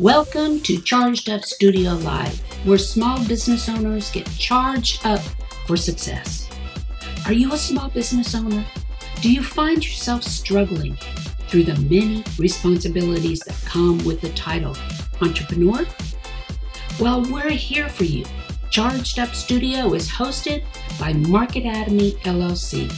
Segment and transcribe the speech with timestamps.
[0.00, 5.20] Welcome to Charged Up Studio Live, where small business owners get charged up
[5.68, 6.50] for success.
[7.26, 8.66] Are you a small business owner?
[9.20, 10.96] Do you find yourself struggling
[11.46, 14.76] through the many responsibilities that come with the title
[15.22, 15.86] entrepreneur?
[16.98, 18.24] Well, we're here for you.
[18.70, 20.64] Charged Up Studio is hosted
[20.98, 22.90] by MarketAtomy LLC,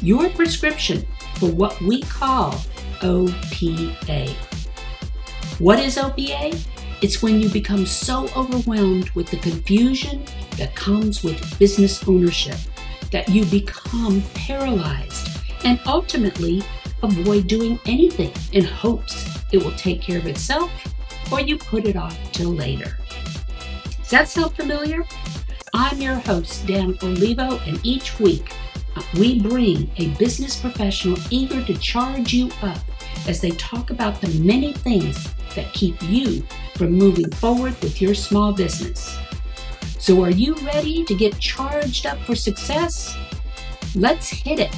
[0.00, 1.04] your prescription
[1.34, 2.52] for what we call
[3.02, 4.49] OPA.
[5.60, 6.58] What is OPA?
[7.02, 10.24] It's when you become so overwhelmed with the confusion
[10.56, 12.56] that comes with business ownership
[13.12, 15.28] that you become paralyzed
[15.64, 16.62] and ultimately
[17.02, 20.70] avoid doing anything in hopes it will take care of itself
[21.30, 22.96] or you put it off till later.
[23.98, 25.04] Does that sound familiar?
[25.74, 28.50] I'm your host, Dana Olivo, and each week
[28.96, 32.78] uh, we bring a business professional eager to charge you up
[33.26, 36.42] as they talk about the many things that keep you
[36.76, 39.16] from moving forward with your small business.
[39.98, 43.14] So, are you ready to get charged up for success?
[43.94, 44.74] Let's hit it.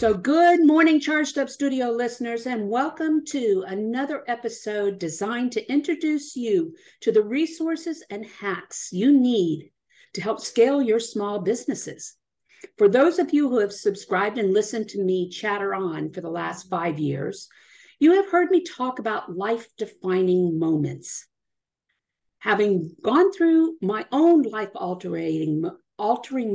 [0.00, 6.34] So, good morning, Charged Up Studio listeners, and welcome to another episode designed to introduce
[6.34, 9.72] you to the resources and hacks you need
[10.14, 12.16] to help scale your small businesses.
[12.76, 16.30] For those of you who have subscribed and listened to me chatter on for the
[16.30, 17.48] last five years,
[17.98, 21.26] you have heard me talk about life defining moments.
[22.38, 25.70] Having gone through my own life altering,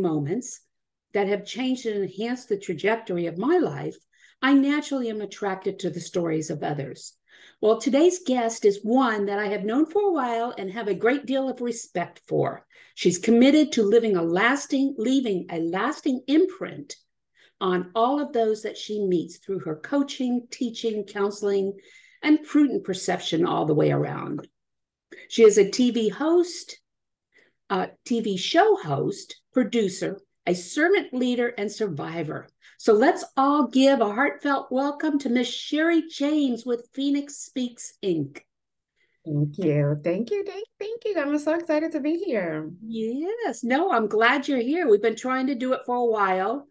[0.02, 0.62] moments
[1.14, 3.96] that have changed and enhanced the trajectory of my life,
[4.42, 7.14] I naturally am attracted to the stories of others.
[7.62, 10.94] Well, today's guest is one that I have known for a while and have a
[10.94, 12.66] great deal of respect for.
[12.96, 16.96] She's committed to living a lasting, leaving a lasting imprint
[17.62, 21.74] on all of those that she meets through her coaching, teaching, counseling,
[22.22, 24.48] and prudent perception all the way around.
[25.30, 26.80] She is a TV host,
[27.70, 32.48] a TV show host, producer, a servant leader, and survivor.
[32.78, 38.42] So let's all give a heartfelt welcome to Miss Sherry James with Phoenix Speaks Inc.
[39.26, 40.00] Thank you.
[40.04, 40.44] Thank you.
[40.44, 41.16] Thank, thank you.
[41.18, 42.70] I'm so excited to be here.
[42.86, 43.64] Yes.
[43.64, 44.90] No, I'm glad you're here.
[44.90, 46.68] We've been trying to do it for a while.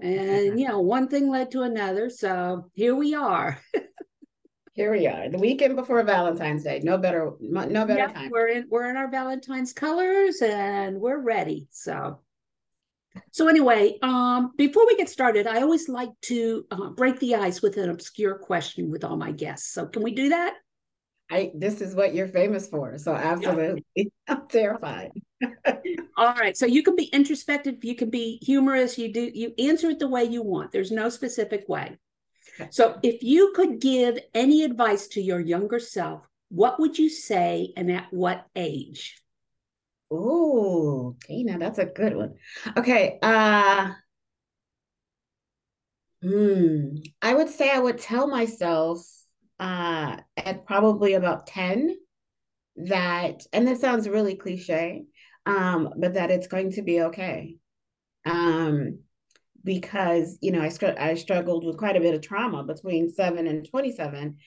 [0.00, 2.08] And, you know, one thing led to another.
[2.08, 3.58] So here we are.
[4.74, 5.28] here we are.
[5.28, 6.80] The weekend before Valentine's Day.
[6.84, 8.30] No better, no better yeah, time.
[8.30, 11.66] We're in we're in our Valentine's colors and we're ready.
[11.72, 12.20] So
[13.30, 17.62] so anyway, um, before we get started, I always like to uh, break the ice
[17.62, 19.72] with an obscure question with all my guests.
[19.72, 20.54] So can we do that?
[21.30, 22.96] I this is what you're famous for.
[22.98, 23.84] So absolutely.
[23.94, 24.04] Yeah.
[24.28, 25.10] I'm terrified.
[26.16, 26.56] all right.
[26.56, 30.08] So you can be introspective, you can be humorous, you do you answer it the
[30.08, 30.72] way you want.
[30.72, 31.98] There's no specific way.
[32.70, 37.72] So if you could give any advice to your younger self, what would you say
[37.76, 39.21] and at what age?
[40.14, 42.34] Oh, okay, now that's a good one.
[42.76, 43.92] Okay, uh
[46.22, 49.00] hmm, I would say I would tell myself
[49.60, 51.96] uh at probably about 10
[52.76, 55.04] that and this sounds really cliche,
[55.46, 57.56] um, but that it's going to be okay.
[58.26, 59.00] Um,
[59.64, 63.68] because you know, I I struggled with quite a bit of trauma between 7 and
[63.68, 64.38] 27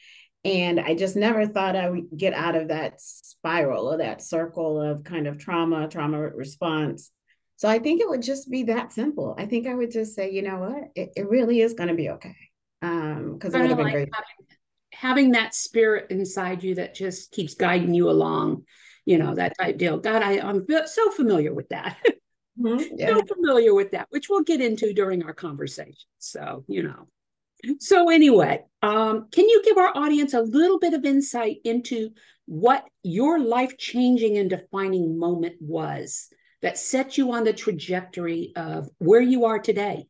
[0.45, 4.79] and I just never thought I would get out of that spiral or that circle
[4.79, 7.11] of kind of trauma, trauma response.
[7.55, 9.33] So I think it would just be that simple.
[9.39, 11.95] I think I would just say, you know what, it, it really is going to
[11.95, 12.35] be okay.
[12.83, 14.09] Um, because it would have been like great.
[14.13, 14.57] Having,
[14.93, 18.65] having that spirit inside you that just keeps guiding you along,
[19.03, 19.97] you know, that type deal.
[19.97, 21.97] God, I, I'm so familiar with that.
[22.05, 22.15] Mm-hmm.
[22.97, 23.07] Yeah.
[23.09, 25.95] so familiar with that, which we'll get into during our conversation.
[26.19, 27.07] So, you know.
[27.79, 32.11] So, anyway, um, can you give our audience a little bit of insight into
[32.45, 36.27] what your life changing and defining moment was
[36.61, 40.05] that set you on the trajectory of where you are today?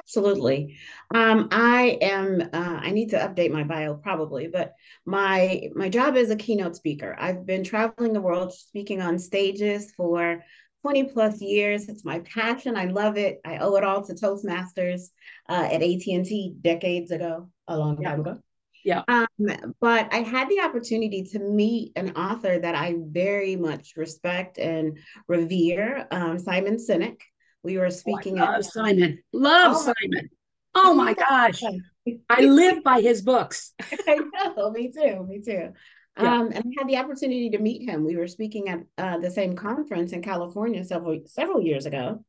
[0.00, 0.76] Absolutely.
[1.14, 2.40] Um, I am.
[2.52, 4.72] Uh, I need to update my bio probably, but
[5.06, 7.14] my my job is a keynote speaker.
[7.18, 10.42] I've been traveling the world speaking on stages for
[10.82, 11.88] 20 plus years.
[11.88, 12.76] It's my passion.
[12.76, 13.40] I love it.
[13.44, 15.10] I owe it all to Toastmasters
[15.48, 18.38] uh, at AT&T decades ago, a long time ago.
[18.84, 19.02] Yeah.
[19.08, 19.26] Um,
[19.80, 24.98] but I had the opportunity to meet an author that I very much respect and
[25.28, 27.20] revere, um, Simon Sinek.
[27.62, 29.22] We were speaking oh, love at Simon.
[29.32, 30.30] Love oh, Simon.
[30.72, 31.60] Oh my gosh.
[32.28, 33.74] I live by his books.
[34.06, 34.20] I
[34.54, 35.26] know, me too.
[35.28, 35.72] Me too.
[36.18, 36.40] Yeah.
[36.40, 38.04] Um, and I had the opportunity to meet him.
[38.04, 42.24] We were speaking at uh, the same conference in California several several years ago.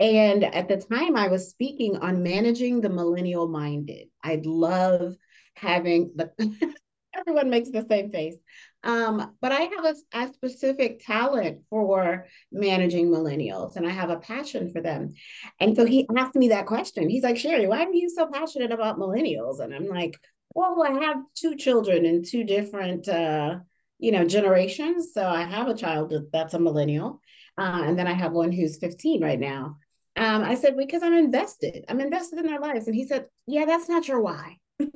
[0.00, 4.08] And at the time, I was speaking on managing the millennial minded.
[4.22, 5.14] I'd love
[5.54, 6.32] having the
[7.14, 8.36] everyone makes the same face.
[8.84, 14.18] Um, but I have a, a, specific talent for managing millennials and I have a
[14.18, 15.12] passion for them.
[15.60, 17.08] And so he asked me that question.
[17.08, 19.60] He's like, Sherry, why are you so passionate about millennials?
[19.60, 20.18] And I'm like,
[20.54, 23.58] well, I have two children in two different, uh,
[23.98, 25.12] you know, generations.
[25.14, 27.20] So I have a child that's a millennial.
[27.58, 29.76] Uh, and then I have one who's 15 right now.
[30.16, 31.84] Um, I said, because I'm invested.
[31.88, 32.86] I'm invested in their lives.
[32.86, 34.56] And he said, yeah, that's not your why.
[34.80, 34.90] um,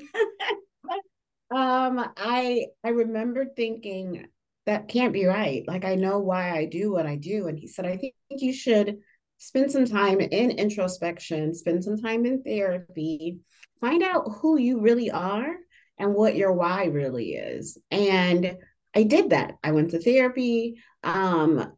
[1.50, 4.26] I I remember thinking
[4.66, 5.64] that can't be right.
[5.66, 7.46] Like I know why I do what I do.
[7.46, 8.98] And he said, I think you should
[9.38, 13.38] spend some time in introspection, spend some time in therapy,
[13.80, 15.56] find out who you really are
[15.98, 17.78] and what your why really is.
[17.90, 18.58] And
[18.94, 19.54] I did that.
[19.62, 20.78] I went to therapy.
[21.02, 21.72] Um,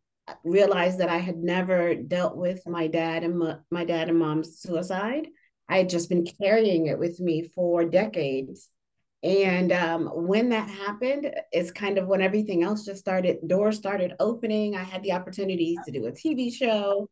[0.45, 4.61] realized that I had never dealt with my dad and my, my dad and mom's
[4.61, 5.29] suicide.
[5.69, 8.69] I had just been carrying it with me for decades.
[9.23, 14.15] And um, when that happened, it's kind of when everything else just started, doors started
[14.21, 14.77] opening.
[14.77, 17.09] I had the opportunity to do a TV show.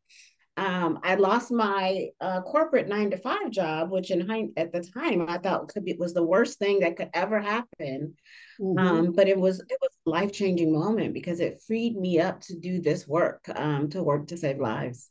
[0.56, 4.81] Um, I lost my uh, corporate nine to five job, which in hind- at the
[4.81, 8.14] time I thought could be was the worst thing that could ever happen.
[8.58, 8.79] Mm-hmm.
[8.79, 12.41] Um, but it was it was a life changing moment because it freed me up
[12.43, 15.11] to do this work, um, to work to save lives.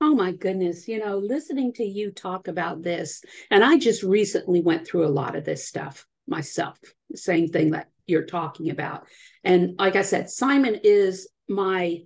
[0.00, 4.60] Oh my goodness, you know, listening to you talk about this, and I just recently
[4.60, 6.78] went through a lot of this stuff myself,
[7.10, 9.06] the same thing that you're talking about.
[9.44, 12.00] And like I said, Simon is my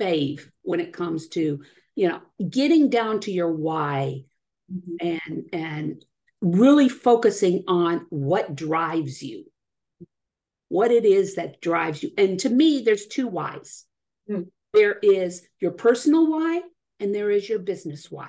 [0.00, 1.60] fave when it comes to,
[1.94, 4.24] you know, getting down to your why
[4.72, 5.06] mm-hmm.
[5.06, 6.04] and and
[6.40, 9.44] really focusing on what drives you.
[10.68, 12.10] What it is that drives you.
[12.16, 13.84] And to me, there's two whys.
[14.28, 14.48] Mm.
[14.72, 16.62] There is your personal why
[16.98, 18.28] and there is your business why.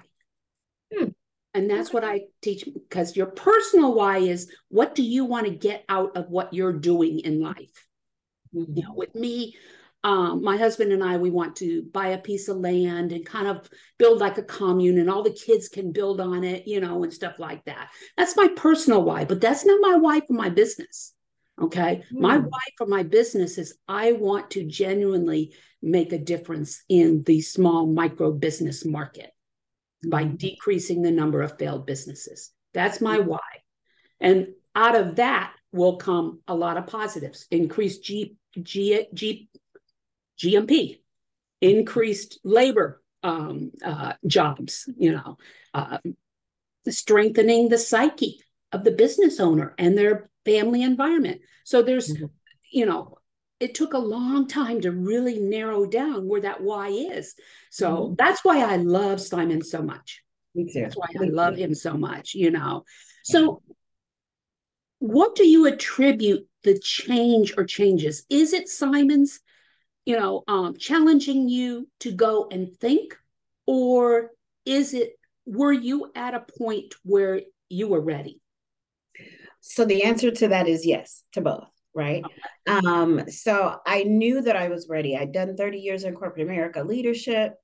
[0.94, 1.10] Hmm.
[1.54, 5.54] And that's what I teach because your personal why is what do you want to
[5.54, 7.88] get out of what you're doing in life?
[8.56, 8.78] Mm-hmm.
[8.78, 9.56] You know, with me,
[10.04, 13.48] um, my husband and I, we want to buy a piece of land and kind
[13.48, 17.04] of build like a commune and all the kids can build on it, you know,
[17.04, 17.90] and stuff like that.
[18.18, 21.14] That's my personal why, but that's not my why for my business.
[21.62, 22.04] Okay.
[22.14, 22.20] Mm.
[22.20, 27.42] My why for my business is I want to genuinely make a difference in the
[27.42, 29.32] small micro business market
[30.06, 30.36] by mm-hmm.
[30.36, 32.52] decreasing the number of failed businesses.
[32.74, 33.30] That's my mm-hmm.
[33.30, 33.40] why.
[34.20, 39.50] And out of that will come a lot of positives increased G, G, G,
[40.40, 41.00] GMP,
[41.62, 45.38] increased labor um, uh, jobs, you know,
[45.74, 45.98] uh,
[46.90, 48.40] strengthening the psyche
[48.72, 51.42] of the business owner and their family environment.
[51.64, 52.26] So there's, mm-hmm.
[52.72, 53.18] you know,
[53.60, 57.34] it took a long time to really narrow down where that why is.
[57.72, 58.16] So mm-hmm.
[58.18, 60.22] that's why I love Simon so much.
[60.56, 62.84] That's why I love him so much, you know.
[63.24, 63.62] So
[65.00, 68.26] what do you attribute the change or changes?
[68.30, 69.40] Is it Simon's,
[70.06, 73.18] you know, um, challenging you to go and think?
[73.66, 74.32] Or
[74.66, 75.14] is it,
[75.46, 78.42] were you at a point where you were ready?
[79.62, 82.24] So the answer to that is yes, to both right?
[82.68, 85.16] Um, so I knew that I was ready.
[85.16, 87.56] I'd done 30 years in corporate America leadership.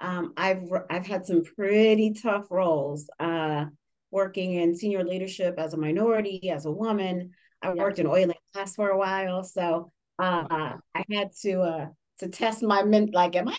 [0.00, 3.66] Um, I've I've had some pretty tough roles, uh,
[4.10, 7.32] working in senior leadership as a minority, as a woman.
[7.60, 11.86] I worked in oil and gas for a while, so uh, I had to uh,
[12.18, 13.10] to test my men.
[13.12, 13.56] Like, am I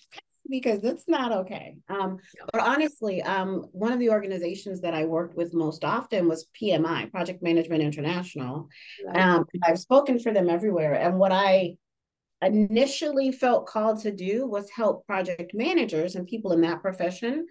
[0.49, 1.77] because that's not okay.
[1.89, 2.17] Um,
[2.51, 7.11] but honestly, um, one of the organizations that I worked with most often was PMI,
[7.11, 8.67] Project Management International.
[9.13, 10.95] Um, I've spoken for them everywhere.
[10.95, 11.75] And what I
[12.41, 17.45] initially felt called to do was help project managers and people in that profession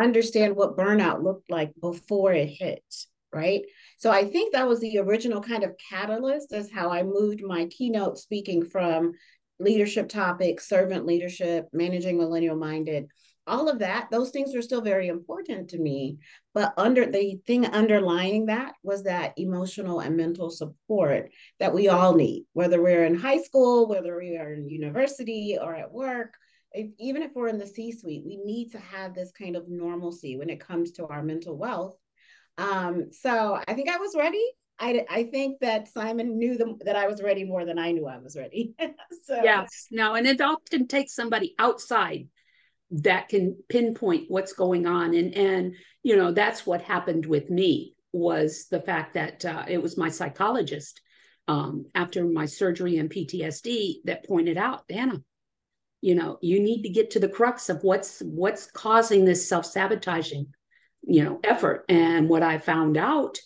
[0.00, 2.84] understand what burnout looked like before it hit.
[3.32, 3.62] Right.
[3.98, 7.66] So I think that was the original kind of catalyst as how I moved my
[7.66, 9.12] keynote speaking from
[9.60, 13.08] leadership topics, servant leadership, managing millennial minded,
[13.48, 16.18] all of that, those things are still very important to me.
[16.54, 22.14] But under the thing underlying that was that emotional and mental support that we all
[22.14, 26.34] need, whether we're in high school, whether we are in university or at work.
[26.72, 29.68] if, even if we're in the C suite, we need to have this kind of
[29.68, 31.96] normalcy when it comes to our mental wealth.
[32.58, 34.44] Um, so I think I was ready.
[34.80, 38.06] I, I think that Simon knew the, that I was ready more than I knew
[38.06, 38.74] I was ready.
[39.24, 42.28] so yes, no, and it often takes somebody outside
[42.90, 47.94] that can pinpoint what's going on, and and you know that's what happened with me
[48.12, 51.00] was the fact that uh, it was my psychologist
[51.48, 55.22] um, after my surgery and PTSD that pointed out, Dana,
[56.00, 60.46] you know, you need to get to the crux of what's what's causing this self-sabotaging,
[61.02, 61.84] you know, effort.
[61.88, 63.38] And what I found out,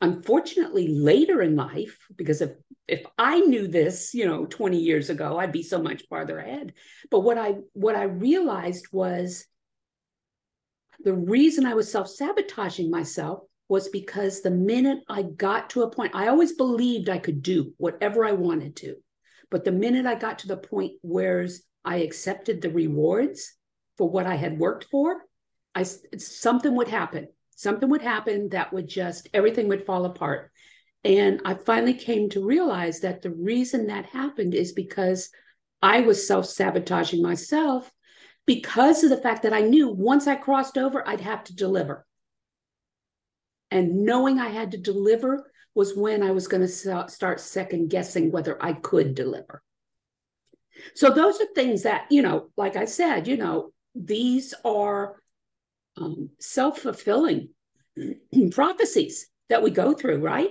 [0.00, 2.52] unfortunately, later in life, because if
[2.88, 6.74] if I knew this, you know, 20 years ago, I'd be so much farther ahead.
[7.10, 9.46] But what I what I realized was
[11.02, 16.14] the reason I was self-sabotaging myself was because the minute I got to a point,
[16.14, 18.96] I always believed I could do whatever I wanted to.
[19.50, 21.46] But the minute I got to the point where
[21.84, 23.54] I accepted the rewards
[23.96, 25.22] for what I had worked for,
[25.74, 27.28] I something would happen.
[27.56, 30.50] Something would happen that would just everything would fall apart.
[31.04, 35.30] And I finally came to realize that the reason that happened is because
[35.82, 37.90] I was self-sabotaging myself
[38.46, 42.06] because of the fact that I knew once I crossed over, I'd have to deliver.
[43.70, 48.30] And knowing I had to deliver was when I was going to start second guessing
[48.30, 49.62] whether I could deliver.
[50.94, 55.19] So those are things that, you know, like I said, you know, these are
[55.96, 57.48] um, self fulfilling
[58.52, 60.50] prophecies that we go through, right?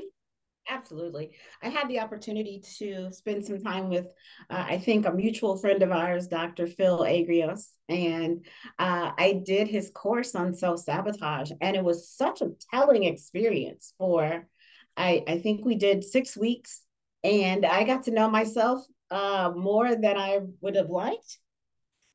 [0.69, 1.31] Absolutely.
[1.63, 4.05] I had the opportunity to spend some time with,
[4.51, 6.67] uh, I think, a mutual friend of ours, Dr.
[6.67, 8.45] Phil Agrios, and
[8.77, 13.93] uh, I did his course on self sabotage, and it was such a telling experience.
[13.97, 14.47] For,
[14.95, 16.81] I, I think we did six weeks,
[17.23, 21.39] and I got to know myself uh, more than I would have liked,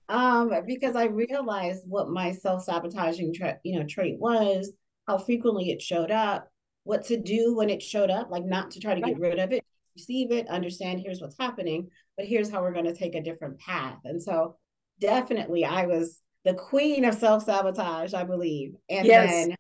[0.09, 4.73] um, because I realized what my self sabotaging, tra- you know, trait was,
[5.07, 6.49] how frequently it showed up
[6.85, 9.53] what to do when it showed up, like not to try to get rid of
[9.53, 9.65] it,
[9.97, 13.59] receive it, understand here's what's happening, but here's how we're going to take a different
[13.59, 13.99] path.
[14.05, 14.57] And so
[15.01, 18.75] definitely I was the queen of self-sabotage, I believe.
[18.91, 19.31] And yes.
[19.31, 19.57] then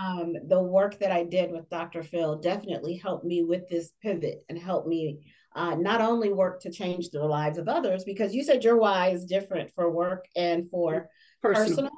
[0.00, 2.02] um, the work that I did with Dr.
[2.02, 5.20] Phil definitely helped me with this pivot and helped me
[5.54, 9.08] uh, not only work to change the lives of others, because you said your why
[9.08, 11.08] is different for work and for
[11.42, 11.68] personal.
[11.68, 11.90] personal.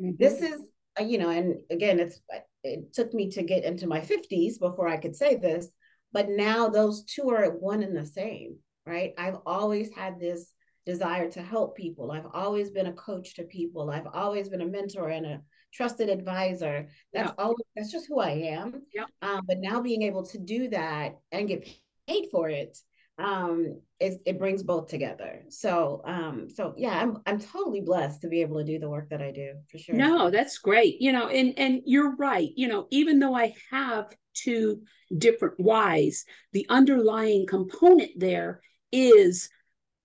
[0.00, 0.10] Mm-hmm.
[0.18, 0.60] This is,
[1.00, 2.20] uh, you know, and again, it's
[2.64, 5.68] it took me to get into my 50s before I could say this,
[6.12, 9.12] but now those two are one and the same, right?
[9.16, 10.52] I've always had this
[10.84, 12.10] desire to help people.
[12.10, 13.90] I've always been a coach to people.
[13.90, 16.88] I've always been a mentor and a trusted advisor.
[17.12, 17.44] That's yeah.
[17.44, 18.82] always that's just who I am.
[18.94, 19.04] Yeah.
[19.22, 21.68] Um, but now being able to do that and get
[22.08, 22.78] paid for it
[23.18, 25.42] um it, it brings both together.
[25.48, 29.10] So um so yeah i'm i'm totally blessed to be able to do the work
[29.10, 29.94] that i do for sure.
[29.94, 34.14] No that's great you know and and you're right you know even though i have
[34.34, 34.82] two
[35.16, 38.60] different whys the underlying component there
[38.92, 39.50] is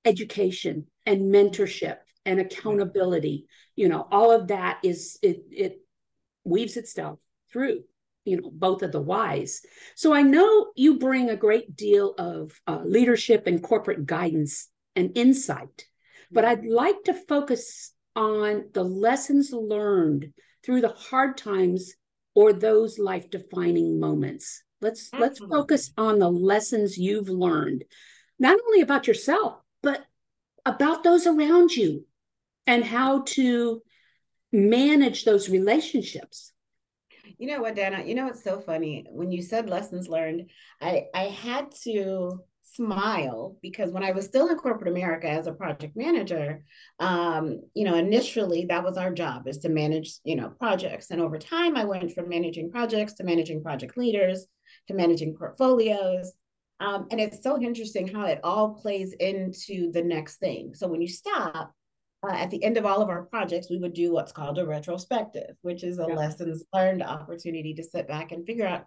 [0.05, 3.47] education and mentorship and accountability.
[3.75, 5.79] You know all of that is it it
[6.43, 7.19] weaves itself
[7.51, 7.83] through
[8.25, 9.61] you know both of the whys.
[9.95, 15.11] So i know you bring a great deal of uh, leadership and corporate guidance and
[15.15, 15.85] insight
[16.31, 21.93] but i'd like to focus on the lessons learned through the hard times
[22.35, 24.63] or those life defining moments.
[24.81, 25.27] Let's Absolutely.
[25.27, 27.85] let's focus on the lessons you've learned
[28.39, 30.03] not only about yourself but
[30.65, 32.05] about those around you
[32.65, 33.81] and how to
[34.51, 36.51] manage those relationships
[37.37, 38.03] you know what, Dana?
[38.05, 39.05] You know what's so funny?
[39.09, 40.49] When you said lessons learned,
[40.81, 45.53] I I had to smile because when I was still in corporate America as a
[45.53, 46.63] project manager,
[46.99, 51.11] um, you know, initially that was our job is to manage, you know, projects.
[51.11, 54.47] And over time, I went from managing projects to managing project leaders
[54.87, 56.33] to managing portfolios.
[56.79, 60.73] Um, and it's so interesting how it all plays into the next thing.
[60.73, 61.71] So when you stop,
[62.23, 64.65] uh, at the end of all of our projects, we would do what's called a
[64.65, 66.15] retrospective, which is a yeah.
[66.15, 68.85] lessons learned opportunity to sit back and figure out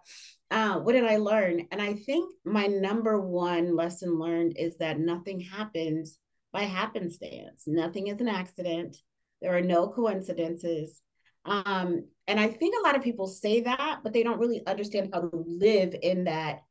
[0.49, 1.67] uh, what did I learn.
[1.71, 6.17] And I think my number one lesson learned is that nothing happens
[6.51, 7.63] by happenstance.
[7.67, 8.97] Nothing is an accident.
[9.41, 11.01] There are no coincidences.
[11.45, 15.11] Um, and I think a lot of people say that, but they don't really understand
[15.13, 16.61] how to live in that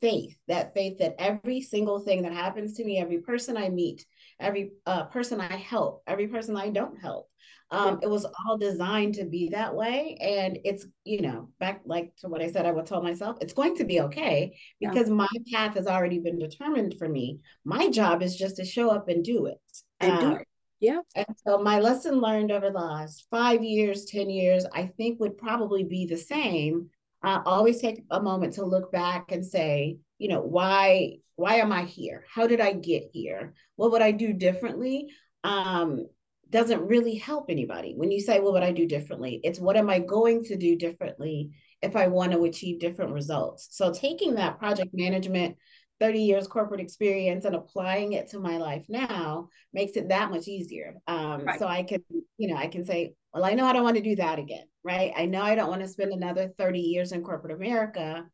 [0.00, 4.04] faith, that faith that every single thing that happens to me, every person I meet,
[4.40, 7.28] every uh, person I help, every person I don't help,
[7.72, 10.16] um, it was all designed to be that way.
[10.20, 13.52] And it's, you know, back like to what I said, I would tell myself, it's
[13.52, 15.14] going to be okay because yeah.
[15.14, 17.38] my path has already been determined for me.
[17.64, 19.60] My job is just to show up and do it.
[20.00, 20.48] And do it.
[20.80, 21.00] Yeah.
[21.14, 25.38] And so my lesson learned over the last five years, 10 years, I think would
[25.38, 26.88] probably be the same.
[27.22, 31.72] Uh, always take a moment to look back and say, you know, why, why am
[31.72, 32.24] I here?
[32.32, 33.54] How did I get here?
[33.76, 35.08] What would I do differently?
[35.42, 36.06] Um,
[36.50, 37.94] doesn't really help anybody.
[37.96, 40.76] When you say, well, what I do differently, it's what am I going to do
[40.76, 43.68] differently if I want to achieve different results?
[43.70, 45.56] So taking that project management
[46.00, 50.48] 30 years corporate experience and applying it to my life now makes it that much
[50.48, 50.96] easier.
[51.06, 51.58] Um, right.
[51.58, 52.02] So I can,
[52.36, 54.64] you know, I can say, well, I know I don't want to do that again,
[54.82, 55.12] right?
[55.16, 58.26] I know I don't want to spend another 30 years in corporate America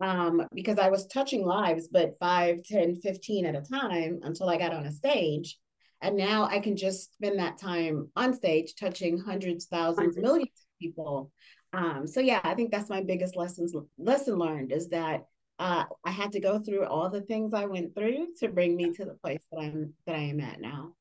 [0.00, 4.58] um, because I was touching lives, but 5, 10, 15 at a time until I
[4.58, 5.58] got on a stage.
[6.02, 10.78] And now I can just spend that time on stage touching hundreds, thousands, millions of
[10.80, 11.32] people.
[11.72, 15.24] Um, so yeah, I think that's my biggest lessons lesson learned is that
[15.58, 18.92] uh, I had to go through all the things I went through to bring me
[18.92, 20.92] to the place that I'm that I am at now.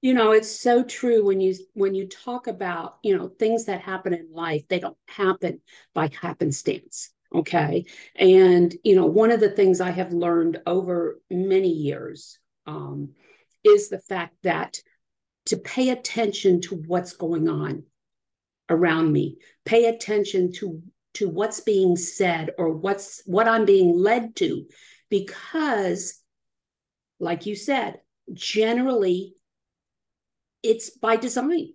[0.00, 3.82] You know, it's so true when you when you talk about you know things that
[3.82, 5.60] happen in life, they don't happen
[5.94, 7.10] by happenstance.
[7.34, 7.84] Okay,
[8.16, 13.10] and you know one of the things I have learned over many years um,
[13.64, 14.80] is the fact that
[15.46, 17.84] to pay attention to what's going on
[18.70, 20.82] around me, pay attention to
[21.14, 24.66] to what's being said or what's what I'm being led to.
[25.10, 26.22] Because
[27.20, 28.00] like you said
[28.32, 29.34] generally
[30.62, 31.72] it's by design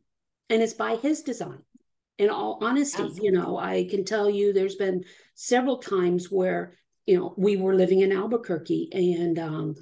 [0.49, 1.63] and it's by his design
[2.17, 3.25] in all honesty Absolutely.
[3.25, 5.03] you know i can tell you there's been
[5.35, 6.73] several times where
[7.05, 9.75] you know we were living in albuquerque and um,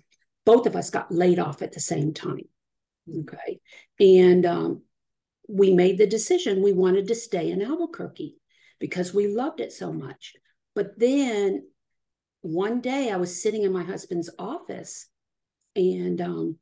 [0.45, 2.47] both of us got laid off at the same time
[3.09, 3.21] mm.
[3.21, 3.59] okay
[3.99, 4.81] and um,
[5.47, 8.37] we made the decision we wanted to stay in albuquerque
[8.79, 10.33] because we loved it so much.
[10.73, 11.63] But then
[12.41, 15.07] one day I was sitting in my husband's office
[15.75, 16.57] and um,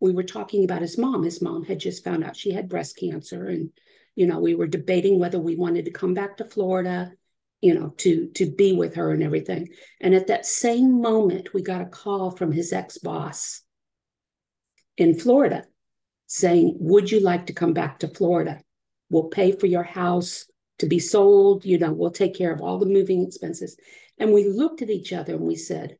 [0.00, 1.24] we were talking about his mom.
[1.24, 3.46] His mom had just found out she had breast cancer.
[3.46, 3.70] And,
[4.16, 7.12] you know, we were debating whether we wanted to come back to Florida,
[7.60, 9.68] you know, to to be with her and everything.
[10.00, 13.62] And at that same moment, we got a call from his ex-boss
[14.96, 15.64] in Florida
[16.26, 18.60] saying, Would you like to come back to Florida?
[19.10, 20.46] We'll pay for your house
[20.78, 21.64] to be sold.
[21.64, 23.76] You know, we'll take care of all the moving expenses.
[24.18, 25.98] And we looked at each other and we said,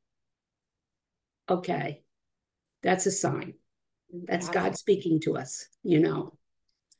[1.48, 2.02] okay,
[2.82, 3.54] that's a sign.
[4.10, 6.32] That's God speaking to us, you know.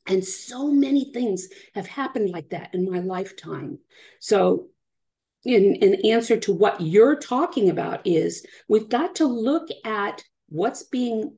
[0.07, 3.79] And so many things have happened like that in my lifetime.
[4.21, 4.69] So,
[5.45, 10.85] in, in answer to what you're talking about, is we've got to look at what's
[10.85, 11.37] being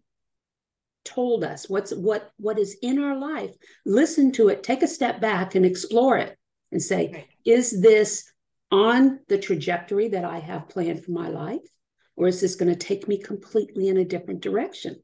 [1.04, 3.54] told us what's what what is in our life
[3.86, 6.36] listen to it take a step back and explore it
[6.70, 7.26] and say right.
[7.46, 8.30] is this
[8.70, 11.66] on the trajectory that i have planned for my life
[12.14, 15.00] or is this going to take me completely in a different direction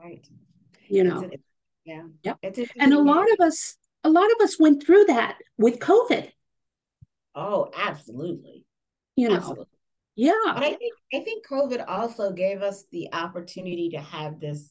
[0.00, 0.26] right
[0.88, 1.42] you know it's,
[1.84, 2.02] yeah.
[2.22, 2.38] Yep.
[2.78, 6.30] and a lot of us a lot of us went through that with covid.
[7.34, 8.64] Oh absolutely.
[9.16, 9.36] You know.
[9.36, 9.66] Absolutely.
[10.16, 10.32] yeah.
[10.46, 14.70] But i think i think covid also gave us the opportunity to have this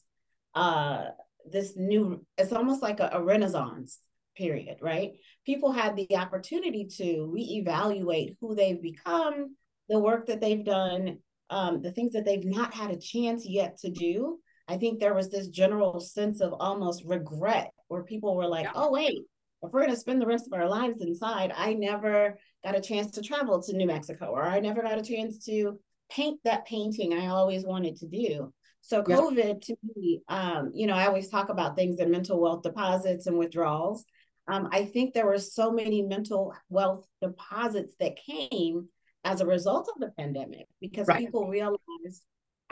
[0.54, 1.06] uh
[1.50, 3.98] this new it's almost like a, a renaissance
[4.36, 5.12] period right?
[5.44, 9.56] People had the opportunity to reevaluate who they've become
[9.88, 11.18] the work that they've done
[11.50, 15.14] um, the things that they've not had a chance yet to do i think there
[15.14, 18.72] was this general sense of almost regret where people were like yeah.
[18.74, 19.22] oh wait
[19.62, 22.80] if we're going to spend the rest of our lives inside i never got a
[22.80, 25.78] chance to travel to new mexico or i never got a chance to
[26.10, 29.54] paint that painting i always wanted to do so COVID yeah.
[29.62, 33.38] to me, um, you know, I always talk about things in mental wealth deposits and
[33.38, 34.04] withdrawals.
[34.48, 38.88] Um, I think there were so many mental wealth deposits that came
[39.24, 41.20] as a result of the pandemic because right.
[41.20, 41.78] people realized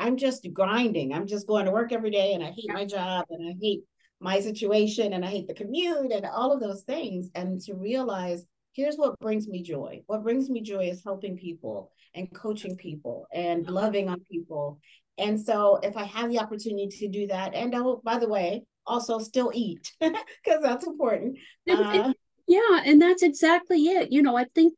[0.01, 1.13] I'm just grinding.
[1.13, 3.83] I'm just going to work every day and I hate my job and I hate
[4.21, 7.31] my situation and I hate the commute and all of those things.
[7.35, 10.03] And to realize here's what brings me joy.
[10.07, 14.81] What brings me joy is helping people and coaching people and loving on people
[15.21, 18.65] and so if I have the opportunity to do that, and oh, by the way,
[18.87, 21.39] also still eat because that's important.
[21.71, 22.13] Uh,
[22.49, 24.11] yeah, and that's exactly it.
[24.11, 24.75] You know, I think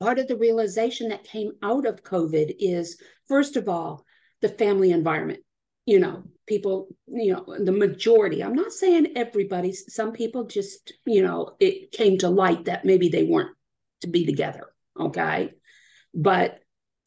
[0.00, 4.04] part of the realization that came out of COVID is, first of all,
[4.44, 5.40] the family environment.
[5.86, 11.22] You know, people, you know, the majority, I'm not saying everybody, some people just, you
[11.22, 13.56] know, it came to light that maybe they weren't
[14.02, 14.66] to be together.
[15.00, 15.50] Okay.
[16.12, 16.58] But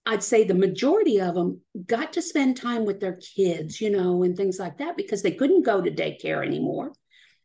[0.05, 4.23] I'd say the majority of them got to spend time with their kids, you know,
[4.23, 6.93] and things like that because they couldn't go to daycare anymore,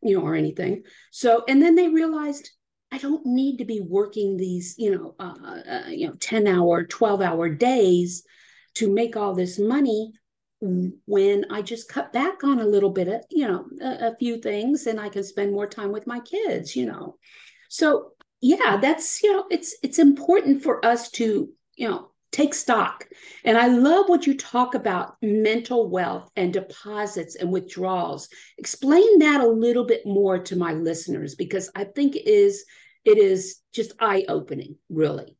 [0.01, 0.83] you know, or anything.
[1.11, 2.49] So, and then they realized
[2.91, 5.35] I don't need to be working these, you know, uh,
[5.69, 8.23] uh, you know, 10 hour, 12 hour days
[8.75, 10.11] to make all this money
[11.05, 14.37] when I just cut back on a little bit of, you know, a, a few
[14.37, 17.17] things and I can spend more time with my kids, you know.
[17.69, 23.05] So yeah, that's, you know, it's it's important for us to, you know, take stock.
[23.43, 28.29] And I love what you talk about mental wealth and deposits and withdrawals.
[28.57, 32.65] Explain that a little bit more to my listeners because I think it is
[33.05, 35.37] it is just eye-opening, really.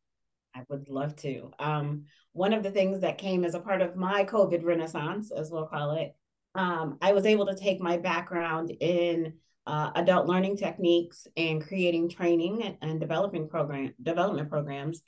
[0.53, 1.51] I would love to.
[1.59, 5.49] Um, one of the things that came as a part of my COVID renaissance, as
[5.51, 6.15] we'll call it,
[6.55, 9.33] um, I was able to take my background in
[9.65, 15.01] uh, adult learning techniques and creating training and, and developing program development programs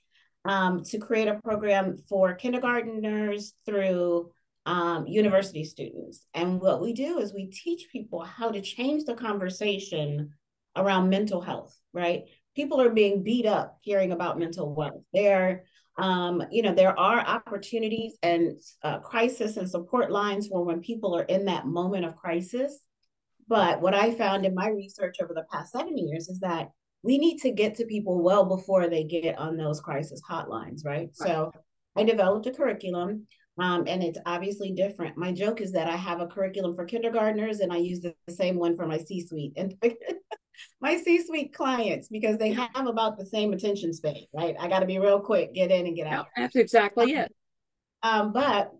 [0.45, 4.31] um, to create a program for kindergarteners through
[4.65, 6.25] um, university students.
[6.33, 10.33] And what we do is we teach people how to change the conversation
[10.75, 12.23] around mental health, right?
[12.55, 15.01] People are being beat up hearing about mental wealth.
[15.13, 15.65] They're
[15.97, 21.15] um, you know, there are opportunities and uh, crisis and support lines for when people
[21.15, 22.79] are in that moment of crisis.
[23.47, 26.71] But what I found in my research over the past seven years is that
[27.03, 31.09] we need to get to people well before they get on those crisis hotlines, right?
[31.09, 31.09] right.
[31.15, 31.51] So
[31.95, 33.27] I developed a curriculum
[33.57, 35.17] um, and it's obviously different.
[35.17, 38.33] My joke is that I have a curriculum for kindergartners and I use the, the
[38.33, 39.53] same one for my C suite.
[39.55, 39.75] And
[40.81, 44.55] my C-suite clients because they have about the same attention span, right?
[44.59, 46.27] I got to be real quick, get in and get out.
[46.35, 47.33] That's exactly it.
[48.03, 48.71] Um, but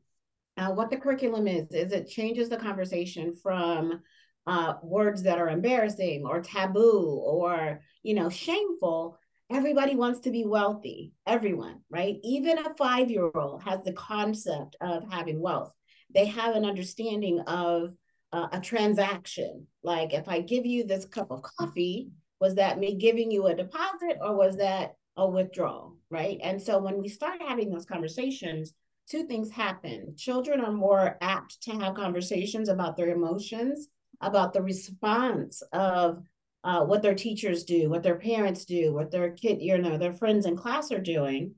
[0.57, 4.01] uh, what the curriculum is is it changes the conversation from
[4.47, 9.17] uh, words that are embarrassing or taboo or you know shameful.
[9.51, 11.13] Everybody wants to be wealthy.
[11.27, 12.15] Everyone, right?
[12.23, 15.71] Even a five-year-old has the concept of having wealth.
[16.13, 17.93] They have an understanding of
[18.31, 19.67] uh, a transaction.
[19.83, 22.09] Like if I give you this cup of coffee,
[22.39, 25.95] was that me giving you a deposit or was that a withdrawal?
[26.09, 26.39] Right.
[26.43, 28.73] And so when we start having those conversations,
[29.09, 30.15] two things happen.
[30.17, 33.87] Children are more apt to have conversations about their emotions,
[34.21, 36.23] about the response of
[36.63, 40.13] uh, what their teachers do, what their parents do, what their kid, you know, their
[40.13, 41.53] friends in class are doing.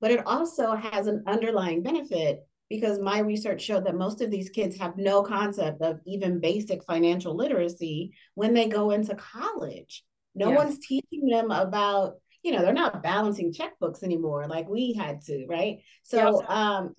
[0.00, 4.48] But it also has an underlying benefit because my research showed that most of these
[4.48, 10.02] kids have no concept of even basic financial literacy when they go into college.
[10.34, 10.56] No yes.
[10.56, 15.44] one's teaching them about, you know, they're not balancing checkbooks anymore like we had to,
[15.46, 15.80] right?
[16.02, 16.48] So, yes.
[16.48, 16.94] um,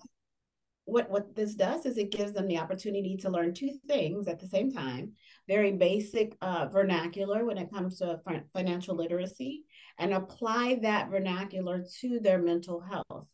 [0.84, 4.38] what what this does is it gives them the opportunity to learn two things at
[4.38, 5.12] the same time
[5.48, 8.20] very basic uh, vernacular when it comes to
[8.52, 9.64] financial literacy
[9.98, 13.26] and apply that vernacular to their mental health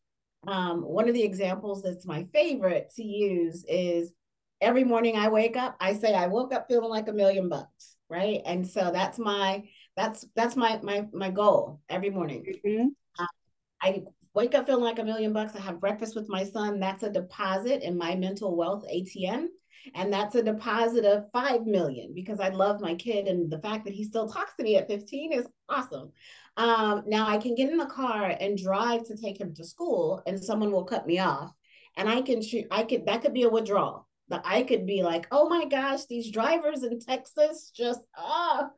[0.46, 4.12] um, one of the examples that's my favorite to use is
[4.60, 7.96] every morning I wake up, I say I woke up feeling like a million bucks,
[8.08, 8.40] right?
[8.44, 9.64] And so that's my
[9.96, 12.44] that's that's my my my goal every morning.
[12.64, 12.88] Mm-hmm.
[13.18, 13.26] Uh,
[13.82, 14.02] I
[14.34, 15.54] wake up feeling like a million bucks.
[15.56, 16.80] I have breakfast with my son.
[16.80, 19.46] That's a deposit in my mental wealth ATM.
[19.94, 23.26] And that's a deposit of 5 million because I love my kid.
[23.26, 26.12] And the fact that he still talks to me at 15 is awesome.
[26.60, 30.22] Um, now I can get in the car and drive to take him to school,
[30.26, 31.54] and someone will cut me off,
[31.96, 32.66] and I can shoot.
[32.70, 34.06] I could that could be a withdrawal.
[34.28, 38.68] That I could be like, oh my gosh, these drivers in Texas just ah.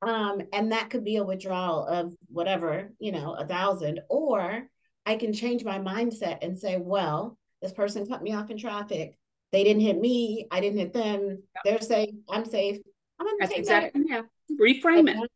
[0.00, 4.00] Um, and that could be a withdrawal of whatever, you know, a thousand.
[4.08, 4.68] Or
[5.04, 9.16] I can change my mindset and say, well, this person cut me off in traffic.
[9.50, 10.46] They didn't hit me.
[10.52, 11.42] I didn't hit them.
[11.64, 12.14] They're safe.
[12.30, 12.78] I'm safe.
[13.18, 14.08] I'm gonna That's take exactly, that.
[14.08, 14.56] Yeah.
[14.60, 15.30] Reframe it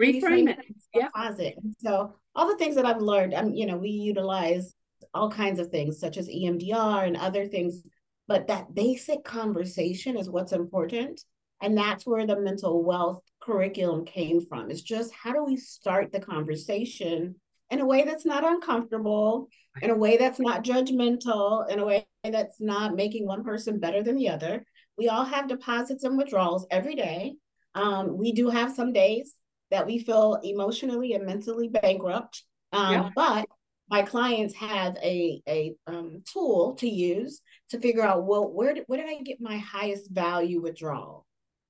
[0.00, 0.58] reframe it
[0.94, 1.06] yeah.
[1.06, 4.74] deposit so all the things that i've learned i'm you know we utilize
[5.14, 7.82] all kinds of things such as emdr and other things
[8.28, 11.22] but that basic conversation is what's important.
[11.62, 16.10] And that's where the mental wealth curriculum came from it's just how do we start
[16.10, 17.36] the conversation
[17.70, 19.48] in a way that's not uncomfortable
[19.82, 24.02] in a way that's not judgmental in a way that's not making one person better
[24.02, 24.66] than the other.
[24.98, 27.36] We all have deposits and withdrawals every day.
[27.76, 29.36] Um, we do have some days
[29.70, 32.42] that we feel emotionally and mentally bankrupt.
[32.72, 33.10] Um, yeah.
[33.14, 33.46] But
[33.88, 38.84] my clients have a, a um, tool to use to figure out, well, where did,
[38.86, 41.26] where did I get my highest value withdrawal?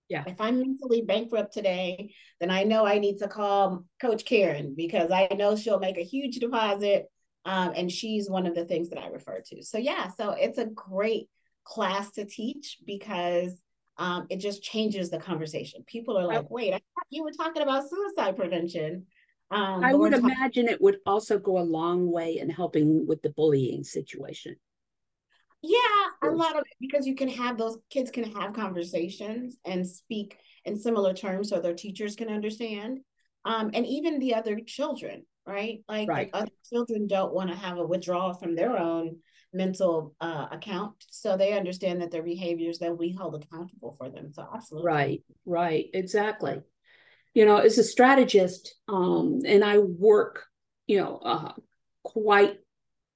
[0.09, 0.25] Yeah.
[0.27, 5.11] If I'm mentally bankrupt today, then I know I need to call Coach Karen because
[5.11, 7.07] I know she'll make a huge deposit.
[7.45, 9.63] Um, and she's one of the things that I refer to.
[9.63, 11.29] So, yeah, so it's a great
[11.63, 13.53] class to teach because
[13.99, 15.83] um, it just changes the conversation.
[15.87, 19.07] People are like, wait, I thought you were talking about suicide prevention.
[19.51, 23.31] Um, I would imagine it would also go a long way in helping with the
[23.31, 24.57] bullying situation.
[25.63, 25.79] Yeah,
[26.23, 30.37] a lot of it because you can have those kids can have conversations and speak
[30.65, 33.01] in similar terms so their teachers can understand.
[33.45, 35.81] Um, and even the other children, right?
[35.89, 36.31] Like, right.
[36.33, 39.19] other children don't want to have a withdrawal from their own
[39.53, 40.95] mental uh, account.
[41.11, 44.33] So they understand that their behaviors that we hold accountable for them.
[44.33, 44.87] So absolutely.
[44.87, 46.61] Right, right, exactly.
[47.35, 50.45] You know, as a strategist, um, and I work,
[50.87, 51.53] you know, uh,
[52.03, 52.59] quite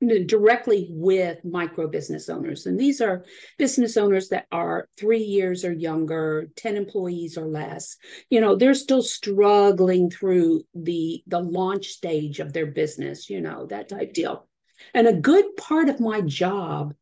[0.01, 2.66] directly with micro business owners.
[2.66, 3.25] And these are
[3.59, 7.97] business owners that are three years or younger, 10 employees or less.
[8.31, 13.66] You know, they're still struggling through the the launch stage of their business, you know,
[13.66, 14.49] that type deal.
[14.95, 16.95] And a good part of my job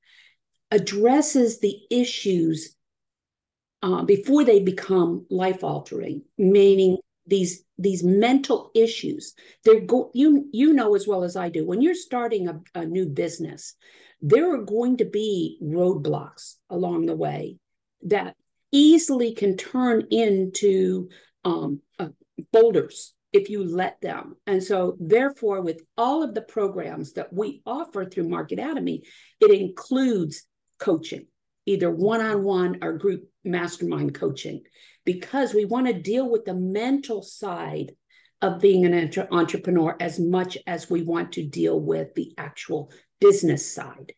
[0.70, 2.74] addresses the issues
[3.82, 9.34] uh, before they become life altering, meaning these these mental issues.
[9.64, 12.84] They're go you you know as well as i do when you're starting a, a
[12.84, 13.74] new business
[14.20, 17.56] there are going to be roadblocks along the way
[18.02, 18.34] that
[18.72, 21.08] easily can turn into
[21.44, 22.08] um, uh,
[22.52, 27.62] boulders if you let them and so therefore with all of the programs that we
[27.66, 29.00] offer through marketatomy
[29.40, 30.44] it includes
[30.78, 31.26] coaching
[31.66, 34.62] either one-on-one or group mastermind coaching
[35.04, 37.92] because we want to deal with the mental side
[38.40, 42.90] of being an entre- entrepreneur as much as we want to deal with the actual
[43.20, 44.12] business side.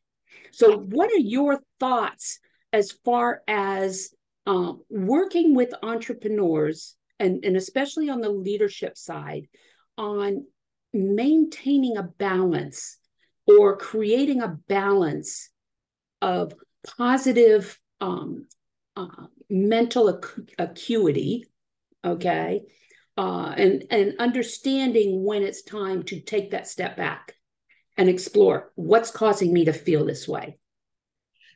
[0.53, 2.39] So, what are your thoughts
[2.73, 4.11] as far as
[4.47, 9.47] um, working with entrepreneurs and, and especially on the leadership side
[9.97, 10.47] on
[10.93, 12.99] maintaining a balance
[13.47, 15.51] or creating a balance
[16.23, 16.53] of
[16.97, 18.47] positive um,
[18.97, 21.45] uh, mental ac- acuity,
[22.05, 22.63] okay,
[23.17, 27.35] uh, and and understanding when it's time to take that step back
[27.97, 30.59] and explore what's causing me to feel this way.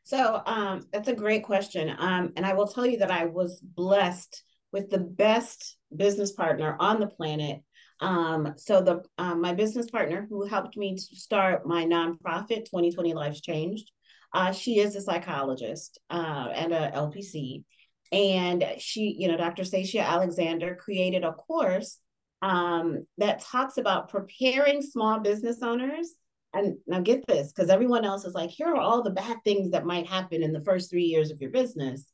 [0.05, 3.61] So um, that's a great question, um, and I will tell you that I was
[3.61, 4.42] blessed
[4.75, 7.63] with the best business partner on the planet.
[8.01, 13.15] Um, so the um, my business partner who helped me to start my nonprofit, 2020
[13.15, 13.89] Lives Changed,
[14.35, 17.63] uh, she is a psychologist uh, and a LPC.
[18.11, 19.65] And she, you know, Dr.
[19.65, 21.99] Stacia Alexander created a course
[22.43, 26.15] um, that talks about preparing small business owners.
[26.53, 29.71] And now get this, because everyone else is like, here are all the bad things
[29.71, 32.07] that might happen in the first three years of your business.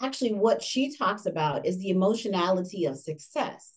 [0.00, 3.72] Actually, what she talks about is the emotionality of success,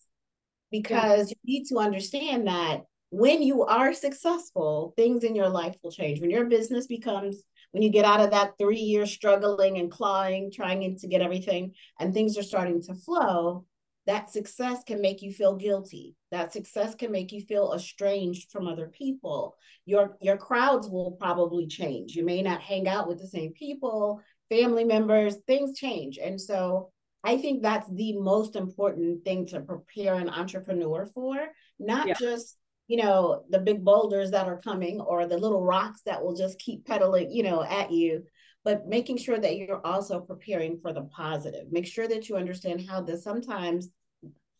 [0.70, 1.34] because yeah.
[1.42, 6.20] you need to understand that when you are successful, things in your life will change.
[6.20, 10.50] When your business becomes when you get out of that three years struggling and clawing,
[10.52, 13.64] trying to get everything, and things are starting to flow,
[14.06, 16.16] that success can make you feel guilty.
[16.32, 19.56] That success can make you feel estranged from other people.
[19.84, 22.16] Your your crowds will probably change.
[22.16, 26.18] You may not hang out with the same people, family members, things change.
[26.18, 26.90] And so
[27.24, 31.38] I think that's the most important thing to prepare an entrepreneur for,
[31.78, 32.14] not yeah.
[32.18, 32.56] just
[32.90, 36.58] you know the big boulders that are coming or the little rocks that will just
[36.58, 38.24] keep pedaling you know at you
[38.64, 42.84] but making sure that you're also preparing for the positive make sure that you understand
[42.88, 43.90] how this sometimes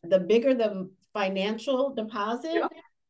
[0.05, 2.62] the bigger the financial deposit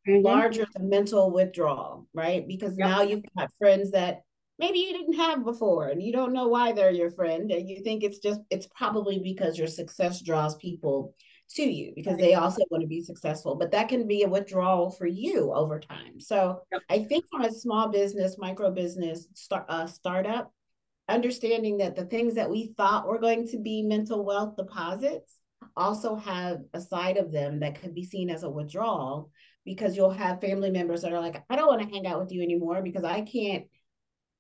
[0.08, 0.22] mm-hmm.
[0.24, 4.22] larger the mental withdrawal right because now you've got friends that
[4.60, 7.82] maybe you didn't have before and you don't know why they're your friend and you
[7.82, 11.14] think it's just it's probably because your success draws people
[11.48, 14.90] to you because they also want to be successful but that can be a withdrawal
[14.90, 16.82] for you over time so yep.
[16.90, 20.52] i think from a small business micro business start uh, startup
[21.08, 25.38] understanding that the things that we thought were going to be mental wealth deposits
[25.76, 29.30] also have a side of them that could be seen as a withdrawal
[29.64, 32.30] because you'll have family members that are like i don't want to hang out with
[32.30, 33.64] you anymore because i can't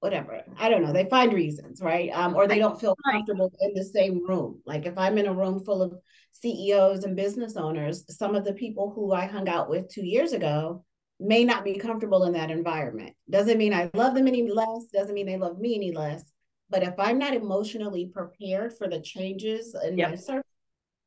[0.00, 3.72] whatever i don't know they find reasons right um, or they don't feel comfortable in
[3.74, 5.92] the same room like if i'm in a room full of
[6.32, 10.32] CEOs and business owners, some of the people who I hung out with two years
[10.32, 10.84] ago
[11.18, 13.14] may not be comfortable in that environment.
[13.28, 16.24] Doesn't mean I love them any less, doesn't mean they love me any less.
[16.70, 20.10] But if I'm not emotionally prepared for the changes in yep.
[20.10, 20.42] my circle,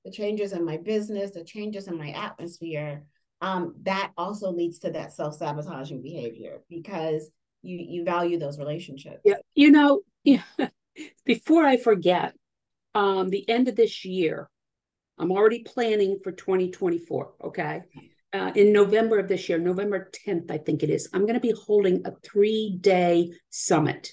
[0.05, 3.05] the changes in my business, the changes in my atmosphere,
[3.41, 7.31] um, that also leads to that self-sabotaging behavior because
[7.63, 9.21] you you value those relationships.
[9.23, 10.43] Yeah, you know, yeah.
[11.25, 12.33] before I forget,
[12.93, 14.49] um, the end of this year,
[15.17, 17.33] I'm already planning for 2024.
[17.45, 17.81] Okay.
[18.31, 21.39] Uh, in November of this year, November 10th, I think it is, I'm going to
[21.39, 24.11] be holding a three day summit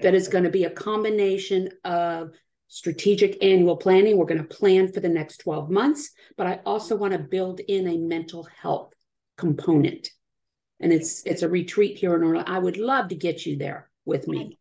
[0.00, 2.30] that is going to be a combination of
[2.68, 4.16] strategic annual planning.
[4.16, 7.60] We're going to plan for the next 12 months, but I also want to build
[7.60, 8.94] in a mental health
[9.36, 10.08] component.
[10.80, 12.50] And it's it's a retreat here in Orlando.
[12.50, 14.58] I would love to get you there with me.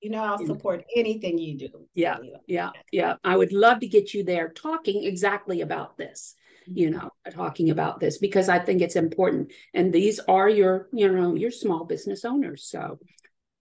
[0.00, 1.86] You know, I'll support anything you do.
[1.92, 3.16] Yeah, yeah, yeah.
[3.22, 6.34] I would love to get you there talking exactly about this,
[6.66, 7.10] you know.
[7.30, 9.52] talking about this because I think it's important.
[9.74, 12.64] And these are your, you know, your small business owners.
[12.64, 12.98] So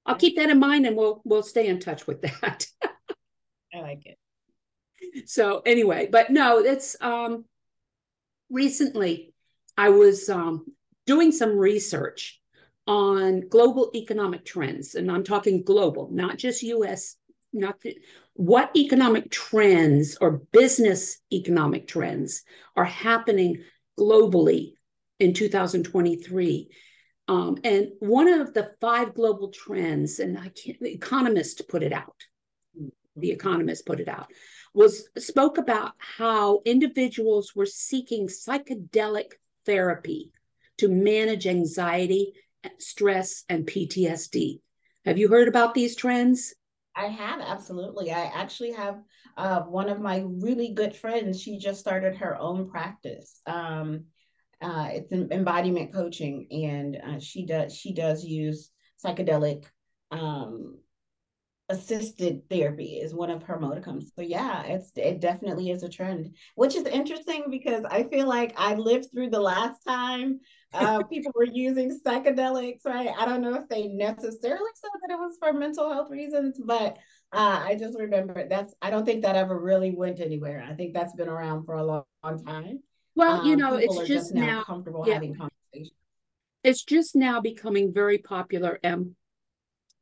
[0.05, 2.65] I'll keep that in mind and we'll we'll stay in touch with that.
[3.73, 5.29] I like it.
[5.29, 7.45] So anyway, but no, it's um
[8.49, 9.33] recently
[9.77, 10.65] I was um
[11.09, 12.39] doing some research
[12.85, 17.15] on global economic trends and I'm talking global, not just US
[17.51, 17.97] not the,
[18.33, 22.43] what economic trends or business economic trends
[22.75, 23.63] are happening
[23.97, 24.73] globally
[25.19, 26.69] in 2023.
[27.27, 31.91] Um, and one of the five global trends, and I can't, the Economist put it
[31.91, 32.15] out.
[33.15, 34.27] The Economist put it out,
[34.75, 39.31] was spoke about how individuals were seeking psychedelic
[39.65, 40.31] therapy
[40.79, 42.33] to manage anxiety,
[42.77, 44.59] stress, and PTSD.
[45.05, 46.53] Have you heard about these trends?
[46.95, 48.11] I have absolutely.
[48.11, 48.99] I actually have
[49.37, 51.41] uh, one of my really good friends.
[51.41, 53.39] She just started her own practice.
[53.45, 54.05] Um,
[54.61, 58.71] uh, it's embodiment coaching, and uh, she does she does use
[59.03, 59.63] psychedelic
[60.11, 60.77] um,
[61.69, 64.05] assisted therapy is one of her modicums.
[64.15, 68.53] So yeah, it's it definitely is a trend, which is interesting because I feel like
[68.57, 70.39] I lived through the last time
[70.73, 73.09] uh, people were using psychedelics, right?
[73.17, 76.97] I don't know if they necessarily said that it was for mental health reasons, but
[77.31, 80.65] uh, I just remember that's I don't think that ever really went anywhere.
[80.67, 82.79] I think that's been around for a long, long time.
[83.15, 85.13] Well, um, you know, it's just, just, now, now comfortable yeah.
[85.13, 85.95] having conversations.
[86.63, 89.15] It's just now becoming very popular, and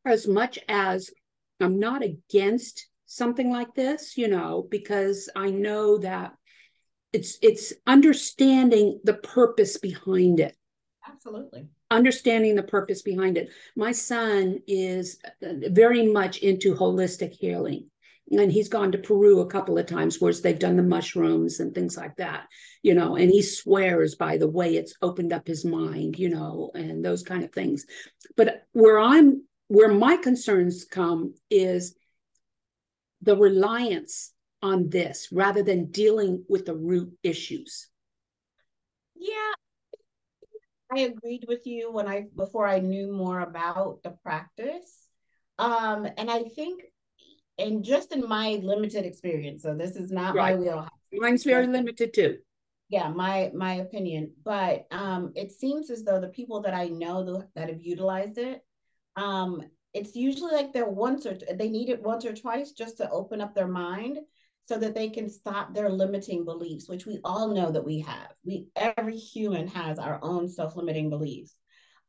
[0.06, 1.12] as much as
[1.60, 6.34] I'm not against something like this, you know, because I know that
[7.13, 10.56] it's it's understanding the purpose behind it.
[11.08, 11.67] Absolutely.
[11.89, 13.50] Understanding the purpose behind it.
[13.76, 17.89] My son is uh, very much into holistic healing.
[18.30, 21.74] And he's gone to Peru a couple of times where they've done the mushrooms and
[21.74, 22.48] things like that,
[22.84, 26.70] you know, and he swears by the way it's opened up his mind, you know,
[26.74, 27.86] and those kind of things.
[28.36, 31.95] But where I'm where my concerns come is
[33.21, 37.89] the reliance on this rather than dealing with the root issues.
[39.15, 39.53] Yeah,
[40.91, 45.08] I agreed with you when I before I knew more about the practice.
[45.60, 46.84] Um, and I think
[47.58, 50.56] and just in my limited experience, so this is not right.
[50.56, 50.89] my wheelhouse.
[51.12, 52.38] Mine's very limited too.
[52.89, 54.32] Yeah, my my opinion.
[54.43, 58.62] But um it seems as though the people that I know that have utilized it
[59.17, 59.62] um,
[59.93, 63.41] it's usually like they're once or they need it once or twice just to open
[63.41, 64.19] up their mind
[64.65, 68.30] so that they can stop their limiting beliefs, which we all know that we have.
[68.45, 71.56] We every human has our own self-limiting beliefs.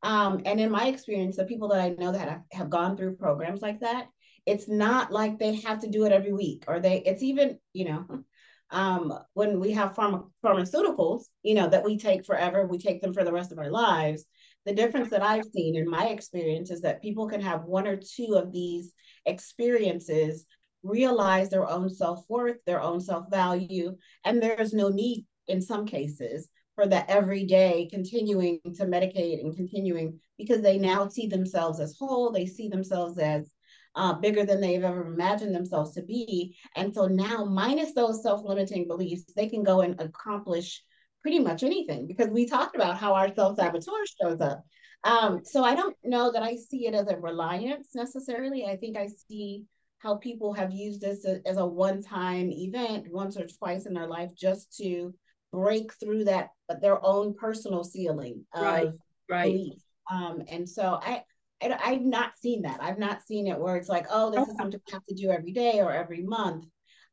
[0.02, 3.16] Um, and in my experience, the people that I know that have, have gone through
[3.16, 4.06] programs like that,
[4.44, 7.86] it's not like they have to do it every week or they it's even, you
[7.86, 8.24] know,
[8.70, 13.14] um, when we have pharma, pharmaceuticals, you know, that we take forever, we take them
[13.14, 14.26] for the rest of our lives
[14.68, 17.96] the difference that I've seen in my experience is that people can have one or
[17.96, 18.92] two of these
[19.24, 20.44] experiences,
[20.82, 25.86] realize their own self worth, their own self value, and there's no need in some
[25.86, 31.96] cases for the everyday continuing to medicate and continuing because they now see themselves as
[31.98, 33.50] whole, they see themselves as
[33.94, 36.54] uh, bigger than they've ever imagined themselves to be.
[36.76, 40.82] And so now, minus those self limiting beliefs, they can go and accomplish
[41.28, 44.64] pretty much anything because we talked about how our self-saboteur shows up.
[45.04, 48.64] Um, so I don't know that I see it as a reliance necessarily.
[48.64, 49.64] I think I see
[49.98, 54.30] how people have used this as a one-time event once or twice in their life
[54.34, 55.12] just to
[55.52, 56.48] break through that
[56.80, 58.88] their own personal ceiling of right,
[59.28, 59.52] right.
[59.52, 59.82] belief.
[60.10, 61.24] Um, and so I,
[61.60, 62.82] I have not seen that.
[62.82, 64.50] I've not seen it where it's like, oh, this okay.
[64.50, 66.64] is something we have to do every day or every month.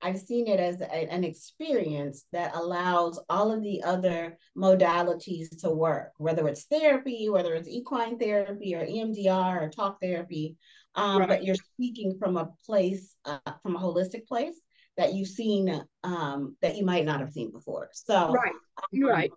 [0.01, 5.69] I've seen it as a, an experience that allows all of the other modalities to
[5.69, 10.57] work, whether it's therapy, whether it's equine therapy or EMDR or talk therapy.
[10.95, 11.29] Um, right.
[11.29, 14.55] But you're speaking from a place, uh, from a holistic place
[14.97, 17.89] that you've seen um, that you might not have seen before.
[17.93, 18.53] So, right,
[18.91, 19.31] you're um, right.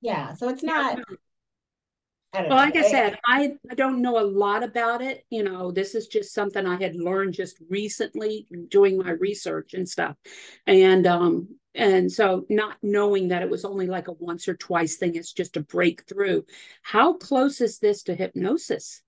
[0.00, 0.98] Yeah, so it's not.
[2.32, 5.24] Yeah well, like I said, I, I don't know a lot about it.
[5.30, 9.88] You know, this is just something I had learned just recently doing my research and
[9.88, 10.16] stuff.
[10.66, 14.96] And um, and so not knowing that it was only like a once or twice
[14.96, 16.42] thing, it's just a breakthrough.
[16.82, 19.02] How close is this to hypnosis?